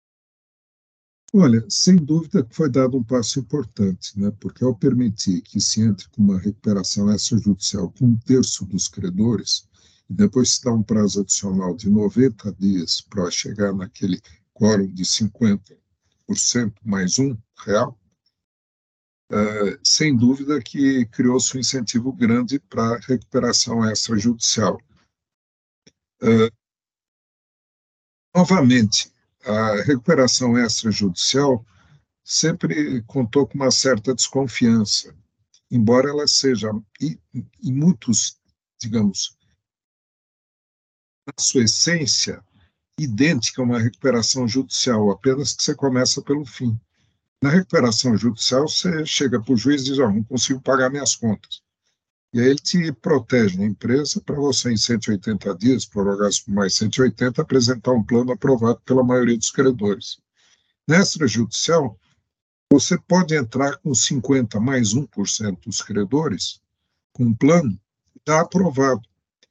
[1.31, 4.31] Olha, sem dúvida que foi dado um passo importante, né?
[4.39, 9.67] porque ao permitir que se entre com uma recuperação extrajudicial com um terço dos credores,
[10.09, 14.19] e depois se dá um prazo adicional de 90 dias para chegar naquele
[14.53, 15.77] quórum de 50%
[16.83, 17.95] mais um real,
[19.31, 24.79] uh, sem dúvida que criou-se um incentivo grande para recuperação extrajudicial.
[26.23, 26.51] Uh,
[28.35, 29.11] novamente,
[29.49, 31.65] a recuperação extrajudicial
[32.23, 35.15] sempre contou com uma certa desconfiança,
[35.71, 36.69] embora ela seja,
[37.01, 38.37] em muitos,
[38.79, 39.35] digamos,
[41.25, 42.43] na sua essência,
[42.99, 46.79] idêntica a uma recuperação judicial, apenas que você começa pelo fim.
[47.41, 51.15] Na recuperação judicial, você chega para o juiz e diz: oh, não consigo pagar minhas
[51.15, 51.61] contas.
[52.31, 56.75] E aí ele te protege na empresa para você, em 180 dias, prorrogar por mais
[56.75, 60.19] 180, apresentar um plano aprovado pela maioria dos credores.
[60.87, 61.99] Nessa extrajudicial,
[62.71, 66.61] você pode entrar com 50 mais 1% dos credores,
[67.13, 67.79] com um plano
[68.27, 69.01] já aprovado.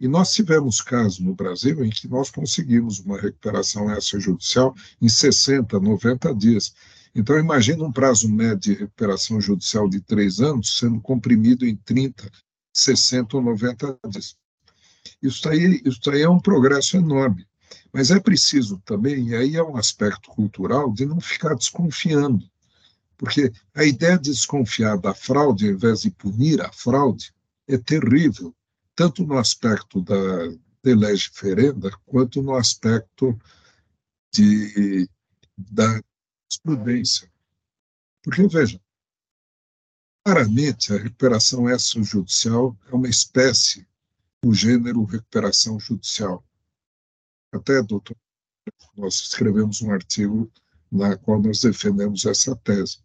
[0.01, 5.81] E nós tivemos casos no Brasil em que nós conseguimos uma recuperação extrajudicial em 60,
[5.81, 6.73] 90 dias.
[7.13, 12.31] Então, imagine um prazo médio de recuperação judicial de três anos sendo comprimido em 30,
[12.81, 14.37] 60 ou 90 dias.
[15.23, 17.47] Isso aí, isso aí é um progresso enorme.
[17.93, 22.49] Mas é preciso também, e aí é um aspecto cultural, de não ficar desconfiando.
[23.17, 27.33] Porque a ideia de desconfiar da fraude, ao invés de punir a fraude,
[27.67, 28.55] é terrível,
[28.95, 30.17] tanto no aspecto da
[30.83, 33.39] de legiferenda, quanto no aspecto
[34.33, 35.09] de,
[35.57, 36.01] da
[36.63, 37.31] prudência.
[38.23, 38.81] Porque, veja,
[40.31, 43.89] Claramente, a recuperação extrajudicial é uma espécie
[44.43, 46.45] do gênero recuperação judicial.
[47.51, 48.15] Até, doutor,
[48.95, 50.53] nós escrevemos um artigo
[50.93, 52.99] na qual nós defendemos essa tese.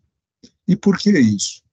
[0.67, 1.63] E por que isso?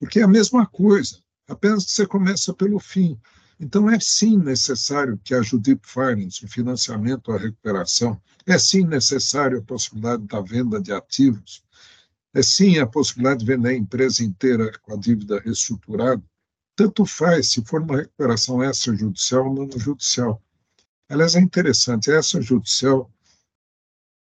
[0.00, 3.16] Porque é a mesma coisa, apenas que você começa pelo fim.
[3.60, 9.60] Então, é sim necessário que ajude o Finance, o financiamento à recuperação, é sim necessário
[9.60, 11.64] a possibilidade da venda de ativos,
[12.36, 16.22] é sim a possibilidade de vender a empresa inteira com a dívida reestruturada,
[16.76, 20.42] tanto faz se for uma recuperação extrajudicial ou não judicial.
[21.08, 23.10] Aliás, é interessante, essa judicial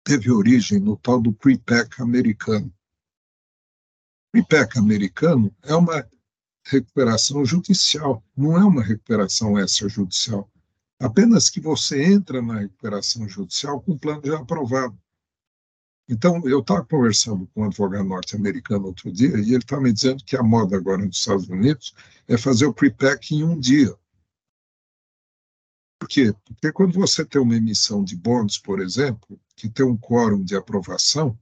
[0.03, 2.73] teve origem no tal do pre-PEC americano.
[4.35, 6.09] O americano é uma
[6.65, 10.51] recuperação judicial, não é uma recuperação extrajudicial.
[10.99, 14.99] Apenas que você entra na recuperação judicial com o plano já aprovado.
[16.09, 20.25] Então, eu estava conversando com um advogado norte-americano outro dia e ele estava me dizendo
[20.25, 21.95] que a moda agora nos Estados Unidos
[22.27, 23.95] é fazer o pre-pack em um dia.
[25.99, 26.35] Por quê?
[26.47, 30.57] Porque quando você tem uma emissão de bonds, por exemplo, que tem um quórum de
[30.57, 31.39] aprovação,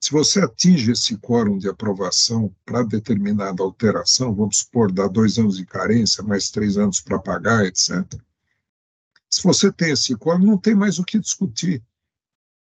[0.00, 5.56] se você atinge esse quórum de aprovação para determinada alteração, vamos supor, dá dois anos
[5.58, 8.06] de carência, mais três anos para pagar, etc.
[9.28, 11.82] Se você tem esse quórum, não tem mais o que discutir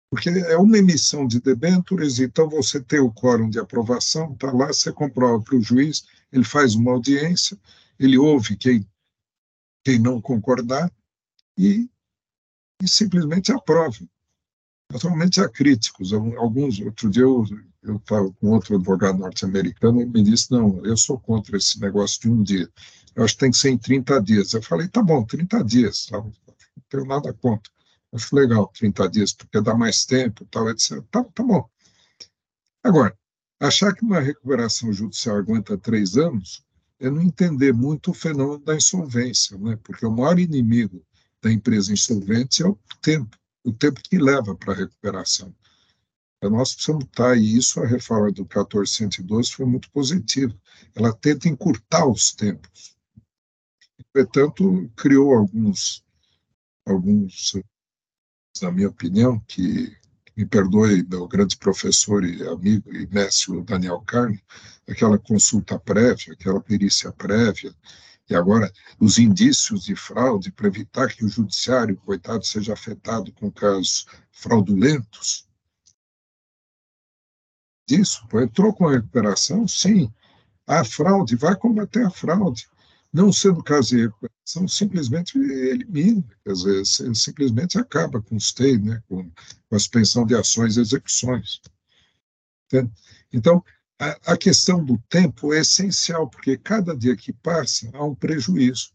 [0.10, 4.68] porque é uma emissão de debêntures, então você tem o quórum de aprovação, está lá,
[4.68, 7.58] você comprova para o juiz, ele faz uma audiência,
[8.00, 8.88] ele ouve quem,
[9.84, 10.92] quem não concordar
[11.58, 11.90] e,
[12.82, 13.98] e simplesmente aprova.
[14.92, 17.44] Naturalmente há críticos, alguns, outro dia eu
[17.98, 22.30] estava com outro advogado norte-americano e me disse, não, eu sou contra esse negócio de
[22.30, 22.70] um dia,
[23.16, 24.54] eu acho que tem que ser em 30 dias.
[24.54, 26.32] Eu falei, tá bom, 30 dias, tá, não
[26.90, 27.72] tenho nada contra.
[28.16, 31.04] Acho legal, 30 dias, porque dá mais tempo, tal, etc.
[31.12, 31.70] Tá, tá bom.
[32.82, 33.14] Agora,
[33.60, 36.64] achar que uma recuperação judicial aguenta três anos
[36.98, 39.78] é não entender muito o fenômeno da insolvência, né?
[39.84, 41.06] porque o maior inimigo
[41.42, 45.54] da empresa insolvente é o tempo, o tempo que leva para a recuperação.
[46.38, 50.56] Então, nós precisamos estar, e isso a reforma do 1412 foi muito positiva.
[50.94, 52.96] Ela tenta encurtar os tempos.
[54.00, 56.02] Entretanto, criou alguns,
[56.86, 57.56] alguns
[58.62, 59.96] na minha opinião, que
[60.36, 64.42] me perdoe meu grande professor e amigo e mestre Daniel Carne,
[64.88, 67.74] aquela consulta prévia, aquela perícia prévia,
[68.30, 73.52] e agora os indícios de fraude para evitar que o judiciário, coitado, seja afetado com
[73.52, 75.48] casos fraudulentos.
[77.90, 80.12] Isso, entrou com a recuperação, sim,
[80.68, 82.68] A fraude, vai combater a fraude.
[83.14, 84.12] Não sendo caso de
[84.46, 90.26] recuperação, simplesmente elimina, quer dizer, simplesmente acaba com o STEI, né, com, com a suspensão
[90.26, 91.62] de ações e execuções.
[92.66, 92.92] Entende?
[93.34, 93.64] Então,
[94.00, 98.94] a, a questão do tempo é essencial, porque cada dia que passa há um prejuízo.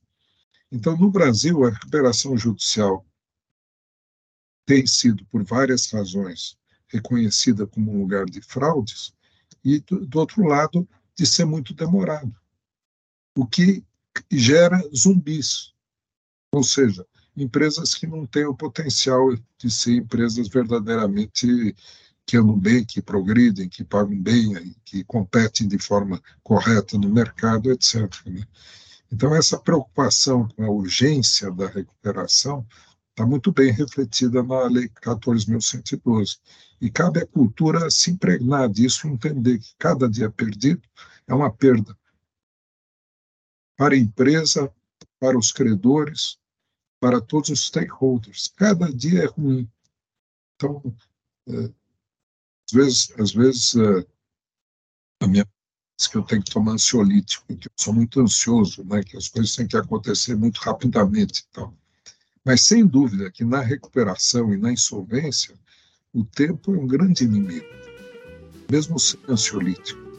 [0.71, 3.05] Então, no Brasil, a recuperação judicial
[4.65, 9.13] tem sido, por várias razões, reconhecida como um lugar de fraudes,
[9.65, 12.35] e, do, do outro lado, de ser muito demorado,
[13.37, 13.85] o que
[14.31, 15.73] gera zumbis,
[16.53, 21.75] ou seja, empresas que não têm o potencial de ser empresas verdadeiramente
[22.27, 27.73] que andam bem, que progridem, que pagam bem, que competem de forma correta no mercado,
[27.73, 28.05] etc.
[28.27, 28.45] Né?
[29.13, 32.65] Então, essa preocupação com a urgência da recuperação
[33.11, 36.39] está muito bem refletida na Lei 14.112.
[36.81, 40.83] E cabe à cultura se impregnar disso entender que cada dia perdido
[41.27, 41.97] é uma perda
[43.81, 44.71] para a empresa,
[45.19, 46.37] para os credores,
[47.01, 48.53] para todos os stakeholders.
[48.55, 49.67] Cada dia é ruim.
[50.55, 50.83] Então,
[51.49, 51.73] é,
[52.69, 54.07] às vezes, às vezes uh,
[55.23, 55.49] a minha
[55.99, 59.29] diz que eu tenho que tomar ansiolítico, que eu sou muito ansioso, né, que as
[59.29, 61.47] coisas têm que acontecer muito rapidamente.
[61.49, 61.75] Então.
[62.45, 65.59] Mas, sem dúvida, que na recuperação e na insolvência,
[66.13, 67.65] o tempo é um grande inimigo,
[68.71, 70.10] mesmo sem ansiolítico.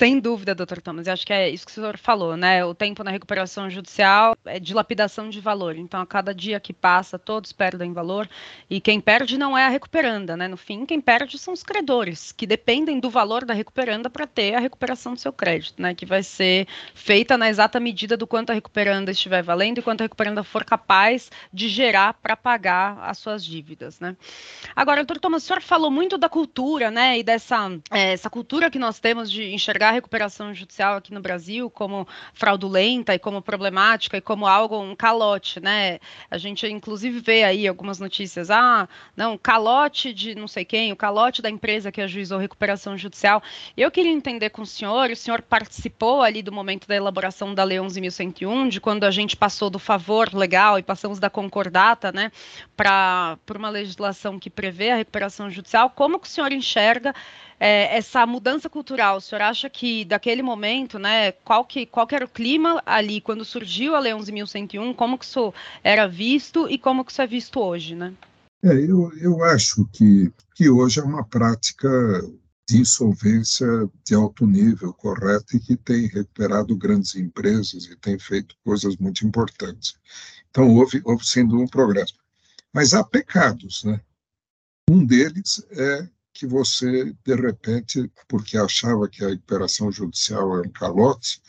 [0.00, 1.06] Sem dúvida, doutor Thomas.
[1.06, 2.64] Eu acho que é isso que o senhor falou, né?
[2.64, 5.76] O tempo na recuperação judicial é dilapidação de valor.
[5.76, 8.26] Então, a cada dia que passa, todos perdem valor.
[8.70, 10.48] E quem perde não é a recuperanda, né?
[10.48, 14.54] No fim, quem perde são os credores, que dependem do valor da recuperanda para ter
[14.54, 15.94] a recuperação do seu crédito, né?
[15.94, 20.00] Que vai ser feita na exata medida do quanto a recuperanda estiver valendo e quanto
[20.00, 24.16] a recuperanda for capaz de gerar para pagar as suas dívidas, né?
[24.74, 27.18] Agora, doutor Thomas, o senhor falou muito da cultura, né?
[27.18, 31.20] E dessa é, essa cultura que nós temos de enxergar a recuperação judicial aqui no
[31.20, 35.98] Brasil como fraudulenta e como problemática e como algo, um calote, né?
[36.30, 40.96] A gente, inclusive, vê aí algumas notícias, ah, não, calote de não sei quem, o
[40.96, 43.42] calote da empresa que ajuizou recuperação judicial.
[43.76, 47.64] Eu queria entender com o senhor, o senhor participou ali do momento da elaboração da
[47.64, 52.30] Lei 11.101, de quando a gente passou do favor legal e passamos da concordata, né,
[52.76, 57.14] para uma legislação que prevê a recuperação judicial, como que o senhor enxerga
[57.60, 62.14] é, essa mudança cultural, o senhor acha que daquele momento, né, qual que, qual que
[62.14, 65.52] era o clima ali quando surgiu a Lei 11.101, como que isso
[65.84, 68.14] era visto e como que isso é visto hoje, né?
[68.64, 71.88] É, eu, eu acho que, que hoje é uma prática
[72.66, 73.66] de insolvência
[74.06, 79.26] de alto nível, correta, e que tem recuperado grandes empresas e tem feito coisas muito
[79.26, 79.96] importantes.
[80.50, 82.14] Então, houve, houve dúvida um progresso.
[82.72, 84.00] Mas há pecados, né?
[84.88, 90.72] Um deles é que você, de repente, porque achava que a recuperação judicial era um
[90.72, 91.40] calote,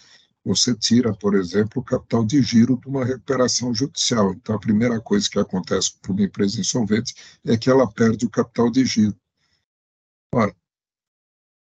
[0.43, 4.33] você tira, por exemplo, o capital de giro de uma recuperação judicial.
[4.33, 7.13] Então, a primeira coisa que acontece para uma empresa insolvente
[7.45, 9.15] é que ela perde o capital de giro.
[10.33, 10.55] Ora,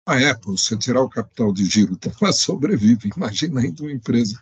[0.05, 3.11] a Apple, você tirar o capital de giro, ela sobrevive.
[3.15, 4.39] Imagina ainda uma empresa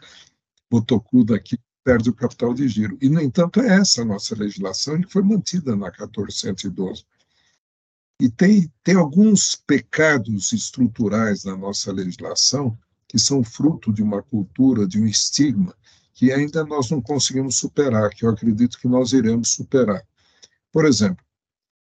[0.69, 2.97] botocuda aqui perde o capital de giro.
[3.01, 7.05] E, no entanto, é essa a nossa legislação que foi mantida na 1412.
[8.23, 14.87] E tem, tem alguns pecados estruturais na nossa legislação que são fruto de uma cultura,
[14.87, 15.75] de um estigma,
[16.13, 20.01] que ainda nós não conseguimos superar, que eu acredito que nós iremos superar.
[20.71, 21.21] Por exemplo,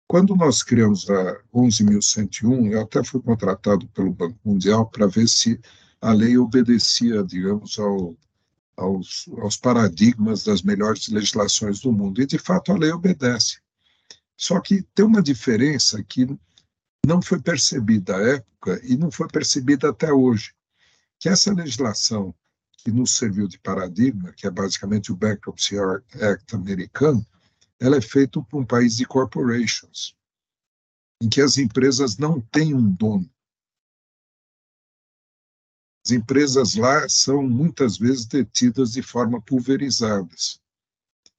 [0.06, 5.60] quando nós criamos a 11.101, eu até fui contratado pelo Banco Mundial para ver se
[6.00, 8.16] a lei obedecia, digamos, ao,
[8.76, 12.22] aos, aos paradigmas das melhores legislações do mundo.
[12.22, 13.58] E, de fato, a lei obedece.
[14.38, 16.24] Só que tem uma diferença que
[17.04, 20.54] não foi percebida à época e não foi percebida até hoje,
[21.18, 22.32] que essa legislação
[22.76, 25.74] que nos serviu de paradigma, que é basicamente o Bankruptcy
[26.22, 27.26] Act americano,
[27.80, 30.16] ela é feita por um país de corporations,
[31.20, 33.28] em que as empresas não têm um dono.
[36.06, 40.60] As empresas lá são muitas vezes detidas de forma pulverizadas.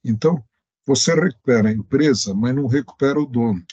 [0.04, 0.44] Então,
[0.89, 3.63] você recupera a empresa, mas não recupera o dono.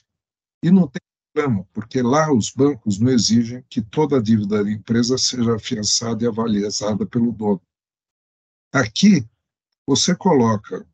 [0.62, 1.00] E não tem
[1.32, 6.22] problema, porque lá os bancos não exigem que toda a dívida da empresa seja afiançada
[6.22, 7.62] e avaliada pelo dono.
[8.70, 9.26] Aqui,
[9.86, 10.86] você coloca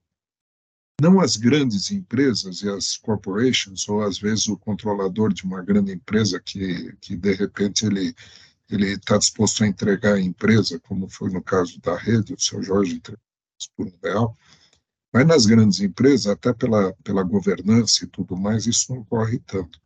[1.01, 5.91] não as grandes empresas e as corporations, ou às vezes o controlador de uma grande
[5.91, 8.15] empresa que, que de repente ele
[8.71, 12.63] ele está disposto a entregar a empresa, como foi no caso da rede, o seu
[12.63, 13.21] Jorge entregou
[13.77, 14.37] por um real,
[15.13, 19.81] mas nas grandes empresas, até pela, pela governança e tudo mais, isso não ocorre tanto.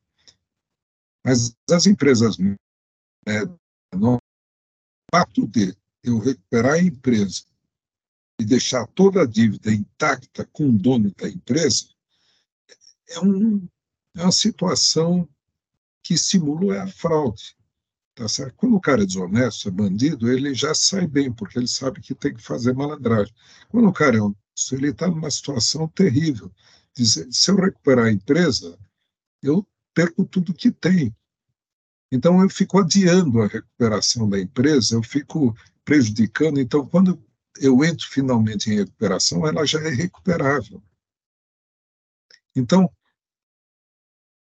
[1.24, 2.55] Mas as empresas né,
[5.12, 7.43] fato de eu recuperar a empresa
[8.41, 11.87] e deixar toda a dívida intacta com o dono da empresa
[13.09, 13.66] é, um,
[14.14, 15.29] é uma situação
[16.03, 17.57] que simula a fraude.
[18.14, 18.55] Tá certo?
[18.57, 22.14] Quando o cara é desonesto, é bandido, ele já sai bem, porque ele sabe que
[22.14, 23.35] tem que fazer malandragem.
[23.68, 24.20] Quando o cara é
[24.57, 26.51] honesto, ele está numa situação terrível.
[26.95, 28.79] Diz, se eu recuperar a empresa,
[29.43, 31.15] eu perco tudo que tem.
[32.11, 35.55] Então, eu fico adiando a recuperação da empresa, eu fico
[35.85, 36.59] prejudicando.
[36.59, 37.23] Então, quando
[37.61, 40.83] eu entro finalmente em recuperação, ela já é recuperável.
[42.55, 42.91] Então,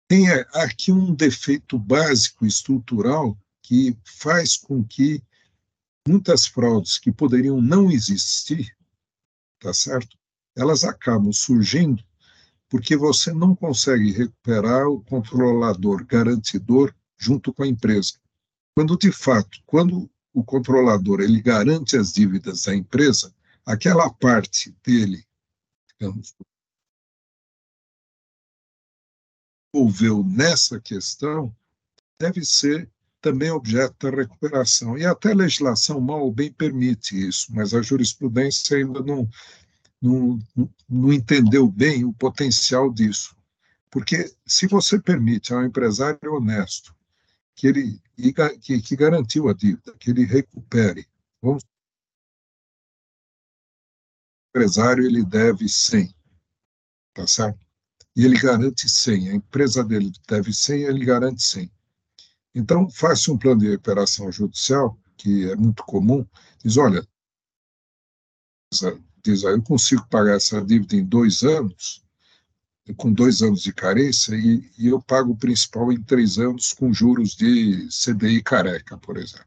[0.08, 5.22] tem aqui um defeito básico estrutural que faz com que
[6.06, 8.76] muitas fraudes que poderiam não existir,
[9.62, 10.18] tá certo?
[10.56, 12.02] Elas acabam surgindo
[12.68, 18.14] porque você não consegue recuperar o controlador garantidor junto com a empresa.
[18.74, 23.34] Quando de fato, quando o controlador ele garante as dívidas da empresa,
[23.64, 25.24] aquela parte dele,
[25.88, 26.34] digamos,
[29.74, 31.54] envolveu nessa questão
[32.18, 32.90] deve ser
[33.22, 34.98] também objeto da recuperação.
[34.98, 39.28] E até a legislação mal ou bem permite isso, mas a jurisprudência ainda não,
[40.02, 40.38] não,
[40.88, 43.34] não entendeu bem o potencial disso.
[43.88, 46.94] Porque se você permite a um empresário honesto
[47.54, 48.00] que ele
[48.60, 51.06] que, que garantiu a dívida, que ele recupere,
[51.40, 51.62] vamos
[54.54, 56.14] o empresário ele deve 100,
[57.14, 57.58] tá certo?
[58.14, 61.70] E ele garante 100, a empresa dele deve 100, ele garante 100.
[62.54, 66.26] Então, faz um plano de recuperação judicial, que é muito comum,
[66.62, 67.06] diz, olha,
[69.22, 72.04] diz, eu consigo pagar essa dívida em dois anos,
[72.96, 76.92] com dois anos de carência, e, e eu pago o principal em três anos com
[76.92, 79.46] juros de CDI careca, por exemplo.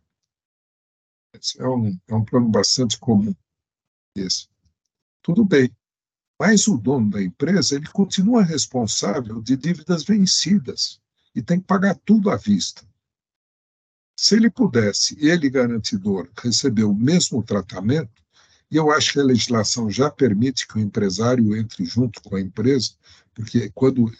[1.33, 3.35] Esse é um, é um plano bastante comum.
[4.15, 4.47] Esse.
[5.21, 5.69] Tudo bem.
[6.39, 11.01] Mas o dono da empresa, ele continua responsável de dívidas vencidas
[11.33, 12.85] e tem que pagar tudo à vista.
[14.15, 18.23] Se ele pudesse, ele garantidor, receber o mesmo tratamento,
[18.71, 22.41] e eu acho que a legislação já permite que o empresário entre junto com a
[22.41, 22.91] empresa,
[23.33, 24.11] porque quando,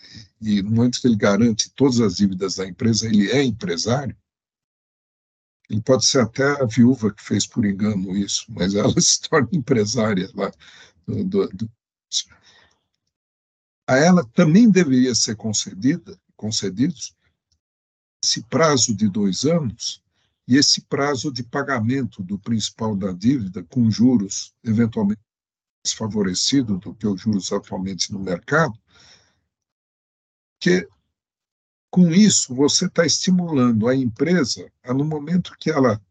[0.41, 4.16] e no momento que ele garante todas as dívidas da empresa, ele é empresário,
[5.70, 9.50] ele pode ser até a viúva que fez por engano isso, mas ela se torna
[9.54, 10.52] empresária lá.
[11.08, 11.72] Do, do, do...
[13.88, 17.16] A ela também deveria ser concedida, concedidos
[18.26, 20.03] esse prazo de dois anos
[20.47, 25.21] e esse prazo de pagamento do principal da dívida com juros eventualmente
[25.95, 28.73] favorecido do que os juros atualmente no mercado,
[30.59, 30.88] que
[31.91, 36.01] com isso você está estimulando a empresa a no momento que ela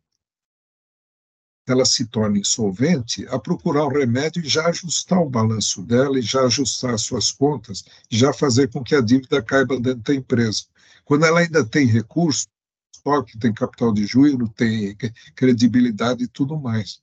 [1.66, 6.22] ela se torna insolvente, a procurar um remédio e já ajustar o balanço dela e
[6.22, 10.66] já ajustar as suas contas, já fazer com que a dívida caiba dentro da empresa.
[11.04, 12.46] Quando ela ainda tem recurso,
[12.94, 14.96] estoque, tem capital de giro, tem
[15.34, 17.00] credibilidade e tudo mais.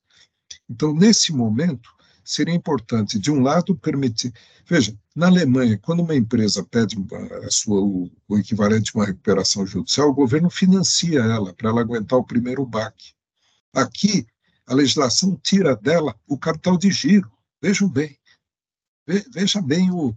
[0.69, 1.89] Então, nesse momento,
[2.23, 4.33] seria importante, de um lado, permitir.
[4.65, 6.95] Veja, na Alemanha, quando uma empresa pede
[7.45, 11.81] a sua, o, o equivalente a uma recuperação judicial, o governo financia ela para ela
[11.81, 13.13] aguentar o primeiro baque.
[13.73, 14.25] Aqui,
[14.65, 17.31] a legislação tira dela o capital de giro.
[17.61, 18.17] Vejam bem.
[19.33, 20.15] Veja bem o,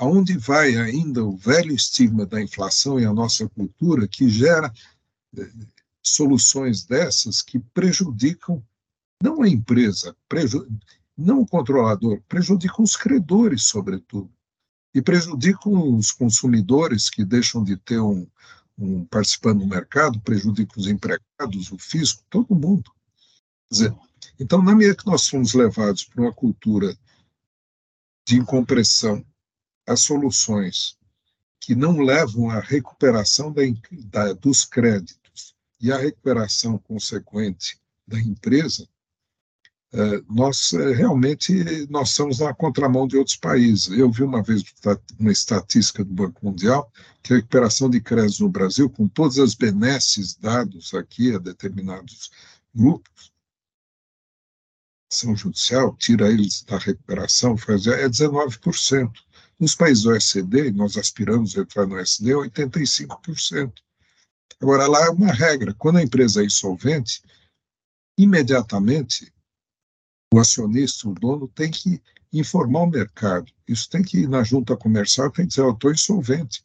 [0.00, 4.72] aonde vai ainda o velho estigma da inflação e a nossa cultura que gera
[5.36, 5.50] eh,
[6.02, 8.64] soluções dessas que prejudicam
[9.22, 10.16] não a empresa,
[11.14, 14.32] não o controlador, prejudicam os credores, sobretudo,
[14.94, 18.26] e prejudicam os consumidores que deixam de ter um,
[18.78, 22.90] um participando no mercado, prejudicam os empregados, o fisco, todo mundo.
[23.68, 23.94] Quer dizer,
[24.38, 26.96] então, na medida que nós fomos levados para uma cultura
[28.26, 29.22] de incompressão
[29.90, 30.96] as soluções
[31.58, 38.88] que não levam à recuperação da, da, dos créditos e à recuperação consequente da empresa,
[39.92, 43.90] é, nós é, realmente nós estamos na contramão de outros países.
[43.90, 44.62] Eu vi uma vez
[45.18, 49.54] uma estatística do Banco Mundial que a recuperação de créditos no Brasil, com todas as
[49.54, 52.30] benesses dados aqui a determinados
[52.72, 53.32] grupos,
[55.10, 59.10] ação judicial, tira eles da recuperação, faz, é 19%.
[59.60, 60.10] Nos países do
[60.74, 63.74] nós aspiramos a entrar no OECD, 85%.
[64.58, 67.22] Agora, lá é uma regra: quando a empresa é insolvente,
[68.16, 69.30] imediatamente
[70.32, 72.00] o acionista, o dono, tem que
[72.32, 73.52] informar o mercado.
[73.68, 76.64] Isso tem que ir na junta comercial, tem que dizer: Eu estou insolvente.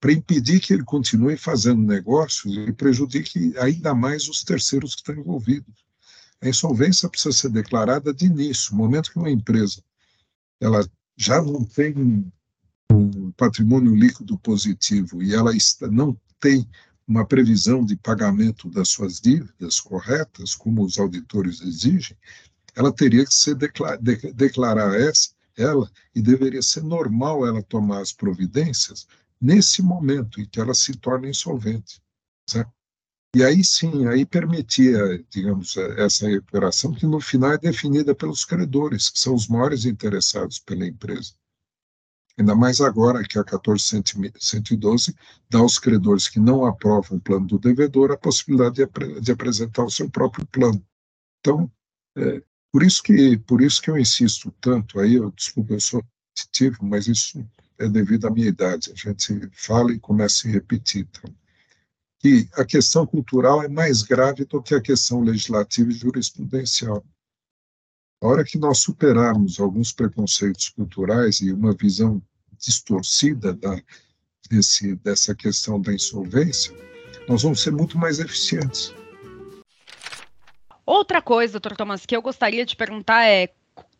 [0.00, 5.14] para impedir que ele continue fazendo negócios e prejudique ainda mais os terceiros que estão
[5.14, 5.84] envolvidos.
[6.40, 9.80] A insolvência precisa ser declarada de início, no momento que uma empresa
[10.60, 10.84] ela
[11.22, 11.94] já não tem
[12.90, 16.68] um patrimônio líquido positivo e ela está, não tem
[17.06, 22.16] uma previsão de pagamento das suas dívidas corretas, como os auditores exigem,
[22.74, 28.12] ela teria que declar, de, declarar essa, ela e deveria ser normal ela tomar as
[28.12, 29.06] providências
[29.40, 32.02] nesse momento em que ela se torna insolvente.
[32.48, 32.72] Certo?
[33.34, 39.08] E aí sim, aí permitia, digamos, essa recuperação, que no final é definida pelos credores,
[39.08, 41.32] que são os maiores interessados pela empresa.
[42.38, 45.14] Ainda mais agora que a 14.112
[45.48, 49.84] dá aos credores que não aprovam o plano do devedor a possibilidade de, de apresentar
[49.84, 50.84] o seu próprio plano.
[51.40, 51.70] Então,
[52.16, 56.02] é, por isso que por isso que eu insisto tanto aí, eu, desculpa, eu sou
[56.34, 57.46] repetitivo, mas isso
[57.78, 58.92] é devido à minha idade.
[58.92, 61.08] A gente fala e começa a repetir.
[61.10, 61.34] Então.
[62.24, 67.04] E a questão cultural é mais grave do que a questão legislativa e jurisprudencial.
[68.22, 72.22] A hora que nós superarmos alguns preconceitos culturais e uma visão
[72.56, 73.76] distorcida da,
[74.48, 76.72] desse, dessa questão da insolvência,
[77.28, 78.94] nós vamos ser muito mais eficientes.
[80.86, 83.52] Outra coisa, doutor Thomas, que eu gostaria de perguntar é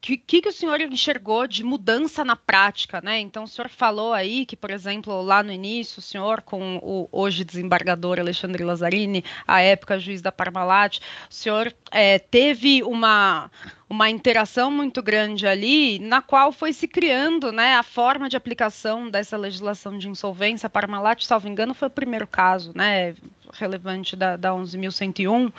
[0.02, 3.20] que, que, que o senhor enxergou de mudança na prática, né?
[3.20, 7.08] Então, o senhor falou aí que, por exemplo, lá no início, o senhor, com o
[7.12, 10.98] hoje desembargador Alexandre Lazzarini, à época juiz da Parmalat,
[11.30, 13.48] o senhor é, teve uma,
[13.88, 19.08] uma interação muito grande ali, na qual foi se criando né, a forma de aplicação
[19.08, 20.66] dessa legislação de insolvência.
[20.66, 23.14] A Parmalat, salvo engano, foi o primeiro caso né,
[23.52, 25.52] relevante da, da 11.101.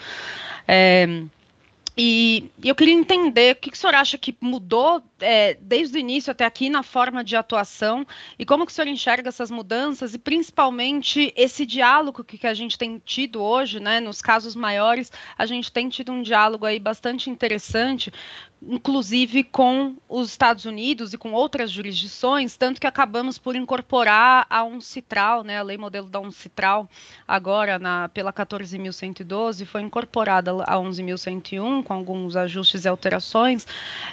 [0.68, 1.24] É,
[1.98, 6.00] e, eu queria entender o que, que o senhor acha que mudou é, desde o
[6.00, 8.06] início até aqui na forma de atuação
[8.38, 12.54] e como que o senhor enxerga essas mudanças e principalmente esse diálogo que, que a
[12.54, 16.80] gente tem tido hoje, né, nos casos maiores, a gente tem tido um diálogo aí
[16.80, 18.12] bastante interessante
[18.68, 24.64] inclusive com os Estados Unidos e com outras jurisdições, tanto que acabamos por incorporar a
[24.64, 26.90] UNCITRAL, né, a lei modelo da UNCITRAL,
[27.28, 33.68] agora na, pela 14.112, foi incorporada a 11.101, com alguns ajustes e alterações.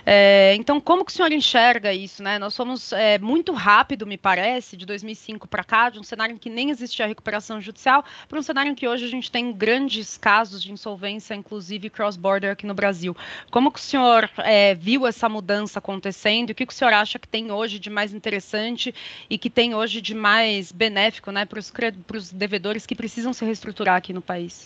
[0.05, 2.23] É, então, como que o senhor enxerga isso?
[2.23, 2.39] Né?
[2.39, 6.39] Nós fomos é, muito rápido, me parece, de 2005 para cá, de um cenário em
[6.39, 10.19] que nem existia recuperação judicial, para um cenário em que hoje a gente tem grandes
[10.19, 13.17] casos de insolvência, inclusive cross-border aqui no Brasil.
[13.51, 16.51] Como que o senhor é, viu essa mudança acontecendo?
[16.51, 18.95] O que, que o senhor acha que tem hoje de mais interessante
[19.29, 23.97] e que tem hoje de mais benéfico né, para os devedores que precisam se reestruturar
[23.97, 24.65] aqui no país?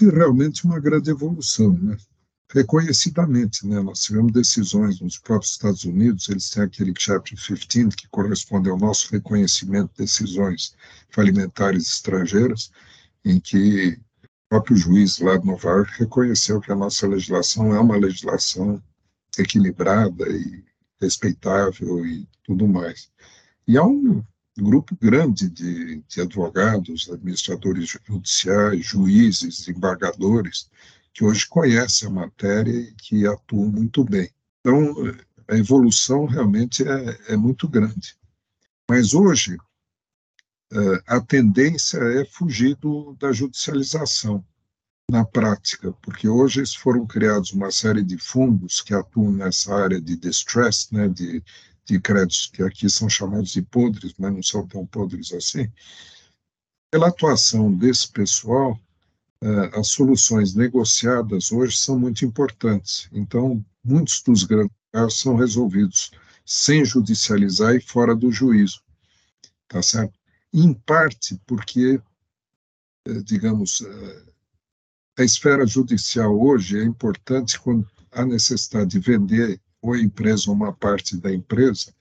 [0.00, 1.96] Realmente uma grande evolução, né?
[2.52, 3.80] Reconhecidamente, né?
[3.80, 8.78] Nós tivemos decisões nos próprios Estados Unidos, eles têm aquele Chapter 15 que corresponde ao
[8.78, 10.74] nosso reconhecimento de decisões
[11.10, 12.70] falimentares estrangeiras,
[13.24, 13.98] em que
[14.48, 18.82] próprio juiz lá de Nova York reconheceu que a nossa legislação é uma legislação
[19.38, 20.64] equilibrada e
[21.00, 23.10] respeitável e tudo mais.
[23.66, 24.22] E há um
[24.56, 30.70] grupo grande de, de advogados, administradores judiciais, juízes, embargadores,
[31.16, 34.30] que hoje conhecem a matéria e que atuam muito bem.
[34.60, 34.94] Então,
[35.48, 38.14] a evolução realmente é, é muito grande.
[38.86, 39.56] Mas hoje,
[40.70, 44.44] eh, a tendência é fugir do, da judicialização
[45.10, 50.18] na prática, porque hoje foram criados uma série de fundos que atuam nessa área de
[50.18, 51.42] distress, né, de,
[51.86, 55.72] de créditos que aqui são chamados de podres, mas não são tão podres assim.
[56.90, 58.78] Pela atuação desse pessoal,
[59.74, 63.08] as soluções negociadas hoje são muito importantes.
[63.12, 66.10] Então, muitos dos grandes casos são resolvidos
[66.44, 68.80] sem judicializar e fora do juízo,
[69.68, 70.18] tá certo?
[70.52, 72.00] em parte porque,
[73.06, 74.22] eh, digamos, eh,
[75.18, 80.56] a esfera judicial hoje é importante quando há necessidade de vender ou a empresa ou
[80.56, 81.94] uma parte da empresa.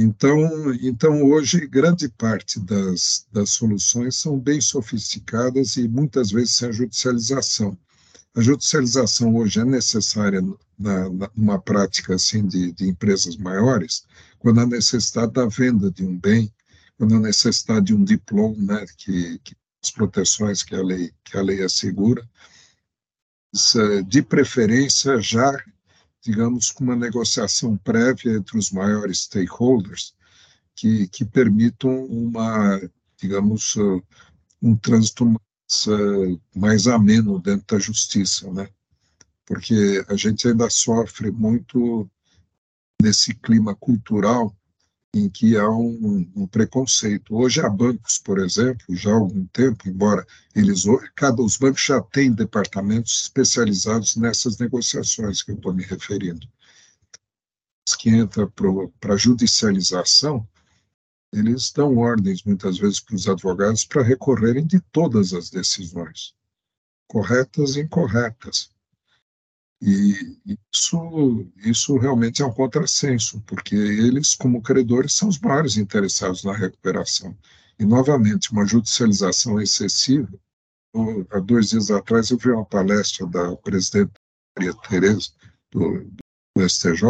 [0.00, 6.72] Então, então hoje, grande parte das, das soluções são bem sofisticadas e muitas vezes sem
[6.72, 7.76] judicialização.
[8.36, 10.40] A judicialização hoje é necessária
[10.78, 14.04] na, na, numa prática assim de, de empresas maiores,
[14.38, 16.52] quando há necessidade da venda de um bem
[16.96, 21.36] quando a necessidade de um diploma, né, que, que as proteções que a lei que
[21.36, 22.28] a lei assegura,
[24.06, 25.56] de preferência já,
[26.22, 30.14] digamos, com uma negociação prévia entre os maiores stakeholders
[30.74, 32.80] que, que permitam uma,
[33.16, 33.76] digamos,
[34.60, 35.86] um trânsito mais,
[36.54, 38.68] mais ameno dentro da justiça, né?
[39.46, 42.08] Porque a gente ainda sofre muito
[43.00, 44.54] nesse clima cultural
[45.18, 47.34] em que há um, um, preconceito.
[47.34, 52.00] Hoje há bancos, por exemplo, já há algum tempo, embora eles cada os bancos já
[52.00, 56.46] têm departamentos especializados nessas negociações que eu estou me referindo.
[57.98, 58.50] Que entram
[59.00, 60.46] para judicialização,
[61.32, 66.34] eles dão ordens muitas vezes para os advogados para recorrerem de todas as decisões,
[67.06, 68.70] corretas e incorretas.
[69.80, 70.36] E
[70.72, 76.52] isso, isso realmente é um contrassenso, porque eles, como credores, são os maiores interessados na
[76.52, 77.36] recuperação.
[77.78, 80.28] E, novamente, uma judicialização excessiva.
[81.30, 84.12] Há dois dias atrás, eu vi uma palestra da presidente
[84.56, 85.30] Maria Tereza,
[85.70, 86.10] do,
[86.56, 87.02] do STJ,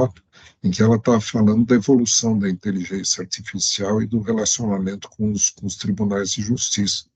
[0.62, 5.48] em que ela estava falando da evolução da inteligência artificial e do relacionamento com os,
[5.50, 7.06] com os tribunais de justiça.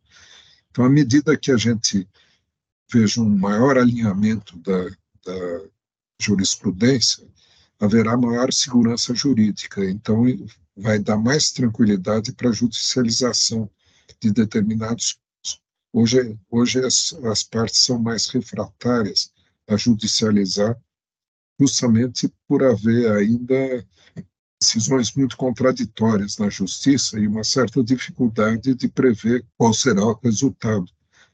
[0.70, 2.08] Então, à medida que a gente
[2.90, 4.88] veja um maior alinhamento da,
[5.24, 5.62] da
[6.20, 7.26] jurisprudência,
[7.80, 9.84] haverá maior segurança jurídica.
[9.84, 10.24] Então,
[10.76, 13.70] vai dar mais tranquilidade para a judicialização
[14.20, 15.18] de determinados
[15.92, 19.30] Hoje, hoje as, as partes são mais refratárias
[19.68, 20.80] a judicializar,
[21.60, 23.86] justamente por haver ainda
[24.58, 30.86] decisões muito contraditórias na justiça e uma certa dificuldade de prever qual será o resultado,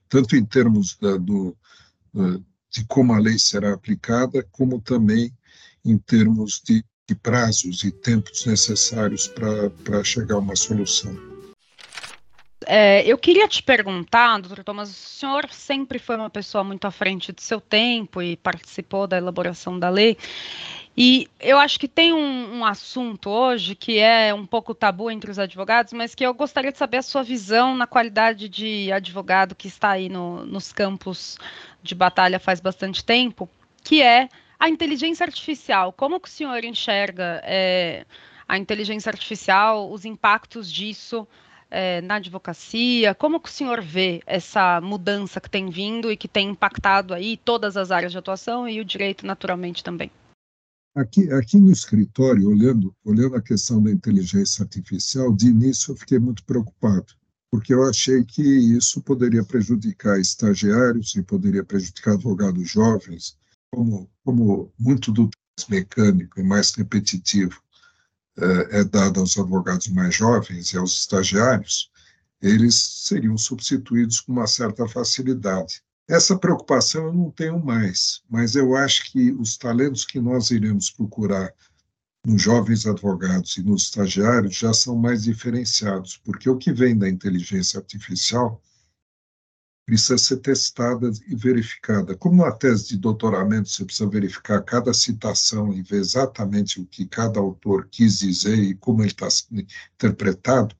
[0.08, 1.56] tanto em termos da, do,
[2.78, 5.32] de como a lei será aplicada, como também
[5.84, 11.16] em termos de, de prazos e tempos necessários para chegar a uma solução.
[12.66, 16.90] É, eu queria te perguntar, doutor Thomas, o senhor sempre foi uma pessoa muito à
[16.90, 20.16] frente do seu tempo e participou da elaboração da lei.
[21.00, 25.30] E eu acho que tem um, um, assunto hoje que é um pouco tabu entre
[25.30, 29.54] os advogados, mas que eu gostaria de saber a sua visão na qualidade de advogado
[29.54, 31.38] que está aí no, nos campos
[31.84, 33.48] de batalha faz bastante tempo,
[33.84, 34.28] que é
[34.58, 35.92] a inteligência artificial.
[35.92, 38.04] Como que o senhor enxerga é,
[38.48, 41.28] a inteligência artificial, os impactos disso
[41.70, 43.14] é, na advocacia?
[43.14, 47.36] Como que o senhor vê essa mudança que tem vindo e que tem impactado aí
[47.36, 50.10] todas as áreas de atuação e o direito naturalmente também?
[50.94, 56.18] Aqui, aqui no escritório, olhando, olhando a questão da inteligência artificial, de início eu fiquei
[56.18, 57.14] muito preocupado,
[57.50, 63.36] porque eu achei que isso poderia prejudicar estagiários e poderia prejudicar advogados jovens,
[63.70, 65.30] como, como muito do
[65.68, 67.62] mecânico e mais repetitivo
[68.38, 71.90] é, é dado aos advogados mais jovens e aos estagiários,
[72.40, 75.82] eles seriam substituídos com uma certa facilidade.
[76.08, 80.90] Essa preocupação eu não tenho mais, mas eu acho que os talentos que nós iremos
[80.90, 81.52] procurar
[82.24, 87.08] nos jovens advogados e nos estagiários já são mais diferenciados, porque o que vem da
[87.08, 88.62] inteligência artificial
[89.84, 92.16] precisa ser testada e verificada.
[92.16, 97.06] Como na tese de doutoramento você precisa verificar cada citação e ver exatamente o que
[97.06, 99.28] cada autor quis dizer e como ele está
[99.94, 100.74] interpretado,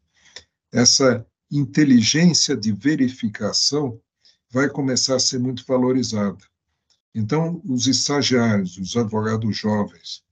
[0.73, 4.01] essa inteligência de verificação
[4.51, 6.39] vai começar a ser muito valorizada.
[7.15, 10.23] Então, os estagiários, os advogados jovens,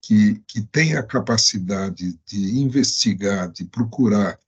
[0.00, 4.38] que, que têm a capacidade de investigar, de procurar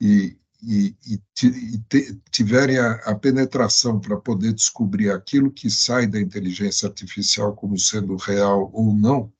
[0.00, 6.20] e, e, e, e tiverem a, a penetração para poder descobrir aquilo que sai da
[6.20, 9.32] inteligência artificial como sendo real ou não,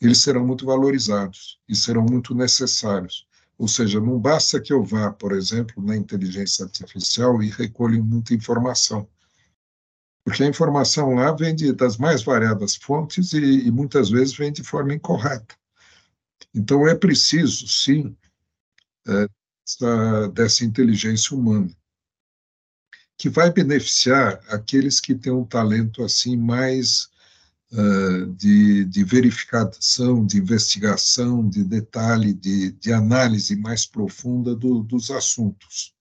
[0.00, 3.26] eles serão muito valorizados e serão muito necessários.
[3.60, 8.32] Ou seja, não basta que eu vá, por exemplo, na inteligência artificial e recolha muita
[8.32, 9.06] informação.
[10.24, 14.50] Porque a informação lá vem de, das mais variadas fontes e, e muitas vezes vem
[14.50, 15.54] de forma incorreta.
[16.54, 18.16] Então, é preciso, sim,
[19.06, 19.28] é,
[19.68, 21.70] essa, dessa inteligência humana,
[23.18, 27.10] que vai beneficiar aqueles que têm um talento assim mais
[27.72, 35.10] uh, de, de, verificação, de investigação, de detalhe, de, de análise mais profunda do, dos
[35.10, 35.94] assuntos.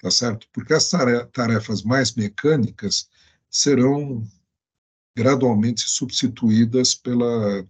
[0.00, 0.48] Tá certo?
[0.52, 0.90] Porque as
[1.32, 3.08] tarefas mais mecânicas
[3.50, 4.26] serão
[5.16, 7.66] gradualmente substituídas pela,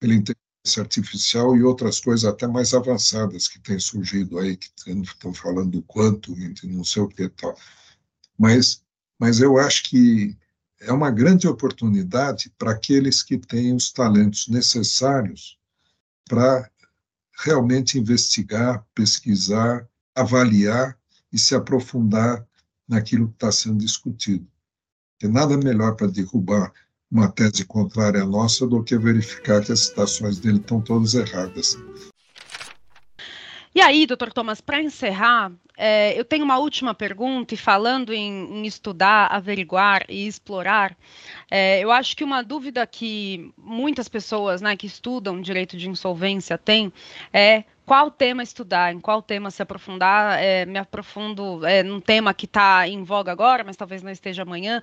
[0.00, 5.32] pela inteligência artificial e outras coisas até mais avançadas que têm surgido aí, que estão
[5.32, 6.34] falando do quanto,
[6.64, 7.56] não sei o que tal.
[8.36, 8.82] Mas,
[9.18, 10.36] mas eu acho que
[10.80, 15.58] é uma grande oportunidade para aqueles que têm os talentos necessários
[16.28, 16.70] para
[17.44, 20.96] realmente investigar, pesquisar, avaliar
[21.32, 22.46] e se aprofundar
[22.88, 24.46] naquilo que está sendo discutido.
[25.18, 26.72] Tem nada melhor para derrubar
[27.10, 31.76] uma tese contrária à nossa do que verificar que as citações dele estão todas erradas.
[33.72, 38.58] E aí, doutor Thomas, para encerrar, é, eu tenho uma última pergunta, e falando em,
[38.58, 40.96] em estudar, averiguar e explorar,
[41.48, 46.58] é, eu acho que uma dúvida que muitas pessoas né, que estudam direito de insolvência
[46.58, 46.92] têm
[47.32, 50.38] é qual tema estudar, em qual tema se aprofundar.
[50.40, 54.42] É, me aprofundo é, num tema que está em voga agora, mas talvez não esteja
[54.42, 54.80] amanhã,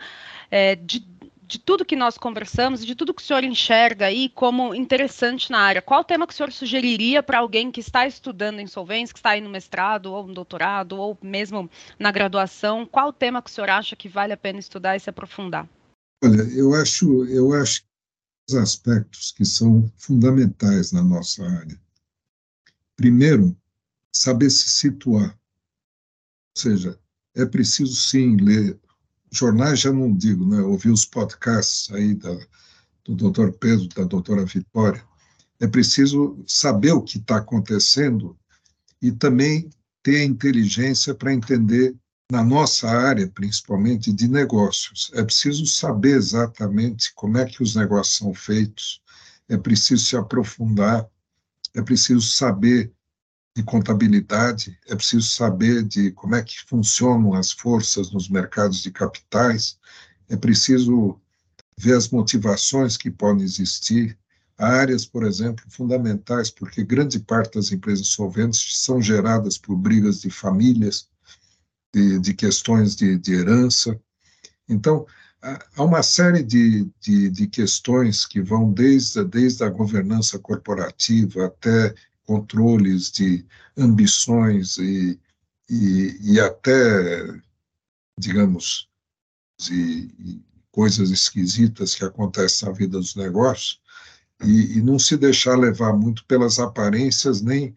[0.51, 1.05] é, de
[1.47, 5.59] de tudo que nós conversamos de tudo que o senhor enxerga aí como interessante na
[5.59, 9.29] área, qual tema que o senhor sugeriria para alguém que está estudando insolvência, que está
[9.29, 13.69] aí no mestrado ou no doutorado ou mesmo na graduação, qual tema que o senhor
[13.69, 15.67] acha que vale a pena estudar e se aprofundar?
[16.21, 17.81] Olha, eu acho, eu acho
[18.49, 21.79] os aspectos que são fundamentais na nossa área.
[22.97, 23.55] Primeiro,
[24.11, 25.29] saber se situar.
[25.29, 26.99] Ou seja,
[27.35, 28.77] é preciso sim ler
[29.37, 30.61] jornais já não digo, né?
[30.61, 32.35] Ouvir os podcasts aí da,
[33.05, 35.03] do doutor Pedro, da doutora Vitória.
[35.59, 38.37] É preciso saber o que está acontecendo
[39.01, 39.69] e também
[40.03, 41.95] ter a inteligência para entender,
[42.31, 45.09] na nossa área, principalmente, de negócios.
[45.13, 49.01] É preciso saber exatamente como é que os negócios são feitos,
[49.47, 51.07] é preciso se aprofundar,
[51.73, 52.91] é preciso saber
[53.57, 58.91] de contabilidade, é preciso saber de como é que funcionam as forças nos mercados de
[58.91, 59.79] capitais,
[60.29, 61.19] é preciso
[61.75, 64.15] ver as motivações que podem existir.
[64.59, 70.21] Há áreas, por exemplo, fundamentais, porque grande parte das empresas solventes são geradas por brigas
[70.21, 71.09] de famílias,
[71.91, 73.99] de, de questões de, de, herança.
[74.69, 75.07] Então,
[75.75, 81.95] há uma série de, de, questões que vão desde, desde a governança corporativa até
[82.27, 83.45] controles de
[83.77, 85.19] ambições e,
[85.69, 87.25] e, e até,
[88.19, 88.89] digamos,
[89.57, 93.81] de, coisas esquisitas que acontecem na vida dos negócios,
[94.43, 97.75] e, e, não se deixar levar muito pelas aparências, nem.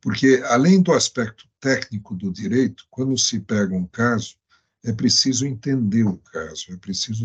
[0.00, 4.36] Porque, além do aspecto técnico do direito, quando se pega um caso,
[4.84, 7.24] é preciso entender o caso, é preciso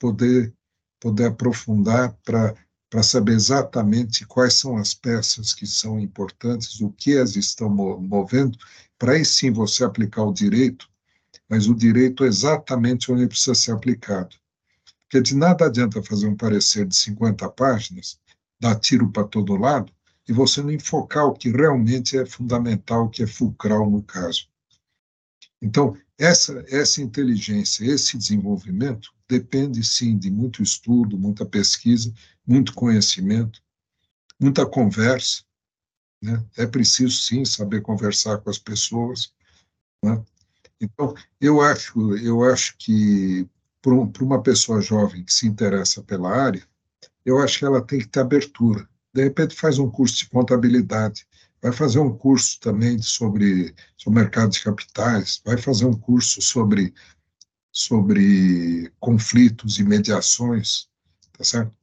[0.00, 0.52] poder,
[0.98, 2.56] poder aprofundar para
[2.94, 8.56] para saber exatamente quais são as peças que são importantes, o que as estão movendo,
[8.96, 10.88] para aí sim você aplicar o direito,
[11.48, 14.36] mas o direito é exatamente onde precisa ser aplicado.
[15.00, 18.16] Porque de nada adianta fazer um parecer de 50 páginas,
[18.60, 19.92] dar tiro para todo lado,
[20.28, 24.46] e você não enfocar o que realmente é fundamental, o que é fulcral no caso.
[25.60, 32.12] Então, essa, essa inteligência, esse desenvolvimento, depende sim de muito estudo, muita pesquisa,
[32.46, 33.60] muito conhecimento,
[34.40, 35.42] muita conversa.
[36.22, 36.44] Né?
[36.56, 39.32] É preciso sim saber conversar com as pessoas.
[40.02, 40.22] Né?
[40.80, 43.48] Então, eu acho, eu acho que
[43.82, 46.66] para uma pessoa jovem que se interessa pela área,
[47.24, 48.88] eu acho que ela tem que ter abertura.
[49.12, 51.26] De repente, faz um curso de contabilidade,
[51.64, 56.92] vai fazer um curso também sobre, sobre mercado de capitais, vai fazer um curso sobre
[57.72, 60.88] sobre conflitos e mediações,
[61.32, 61.74] tá certo?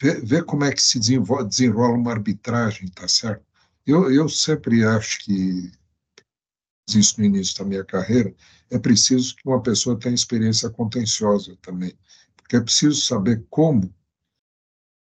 [0.00, 3.44] Ver, ver como é que se desenrola uma arbitragem, tá certo?
[3.84, 5.72] Eu, eu sempre acho que,
[6.88, 8.32] isso no início da minha carreira,
[8.70, 11.98] é preciso que uma pessoa tenha experiência contenciosa também,
[12.36, 13.92] porque é preciso saber como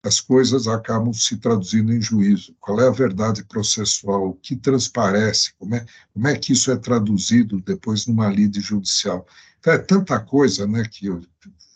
[0.03, 2.55] as coisas acabam se traduzindo em juízo.
[2.59, 4.31] Qual é a verdade processual?
[4.31, 5.53] O que transparece?
[5.59, 9.27] Como é, como é que isso é traduzido depois numa lide judicial?
[9.59, 11.09] Então, é tanta coisa né, que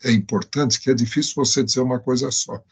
[0.03, 2.63] é importante que é difícil você dizer uma coisa só.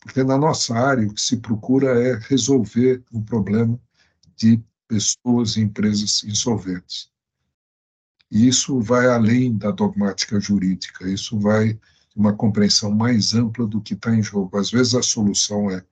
[0.00, 3.78] Porque na nossa área o que se procura é resolver o problema
[4.34, 7.10] de pessoas e empresas insolventes.
[8.30, 11.78] E isso vai além da dogmática jurídica, isso vai
[12.16, 14.56] uma compreensão mais ampla do que está em jogo.
[14.58, 15.84] Às vezes a solução é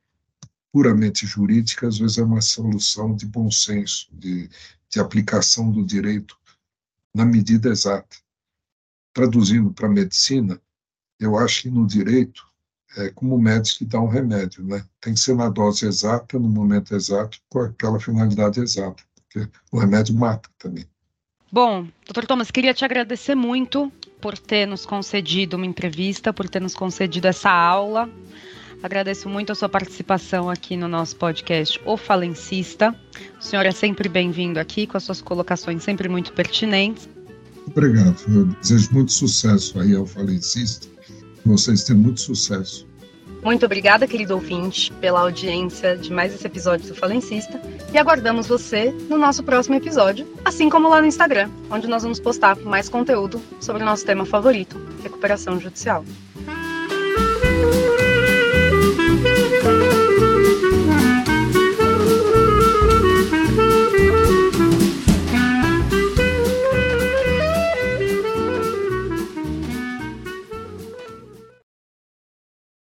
[0.73, 4.49] puramente jurídica, às vezes é uma solução de bom senso, de,
[4.89, 6.37] de aplicação do direito
[7.15, 8.17] na medida exata
[9.15, 10.61] traduzindo para a medicina,
[11.19, 12.45] eu acho que no direito
[12.97, 14.85] é como o médico que dá um remédio, né?
[15.01, 19.79] Tem que ser na dose exata, no momento exato, com aquela finalidade exata, porque o
[19.79, 20.85] remédio mata também.
[21.51, 23.91] Bom, doutor Thomas, queria te agradecer muito
[24.25, 28.09] por ter nos concedido uma entrevista, por ter nos concedido essa aula.
[28.83, 32.99] Agradeço muito a sua participação aqui no nosso podcast O Falencista.
[33.39, 37.07] O senhor é sempre bem-vindo aqui, com as suas colocações sempre muito pertinentes.
[37.67, 38.17] Obrigado.
[38.29, 40.89] Eu desejo muito sucesso aí ao Falencista.
[41.45, 42.87] Vocês têm muito sucesso.
[43.45, 47.61] Muito obrigada, querido ouvinte, pela audiência de mais esse episódio do Falencista.
[47.93, 52.19] E aguardamos você no nosso próximo episódio, assim como lá no Instagram, onde nós vamos
[52.19, 56.03] postar mais conteúdo sobre o nosso tema favorito, recuperação judicial.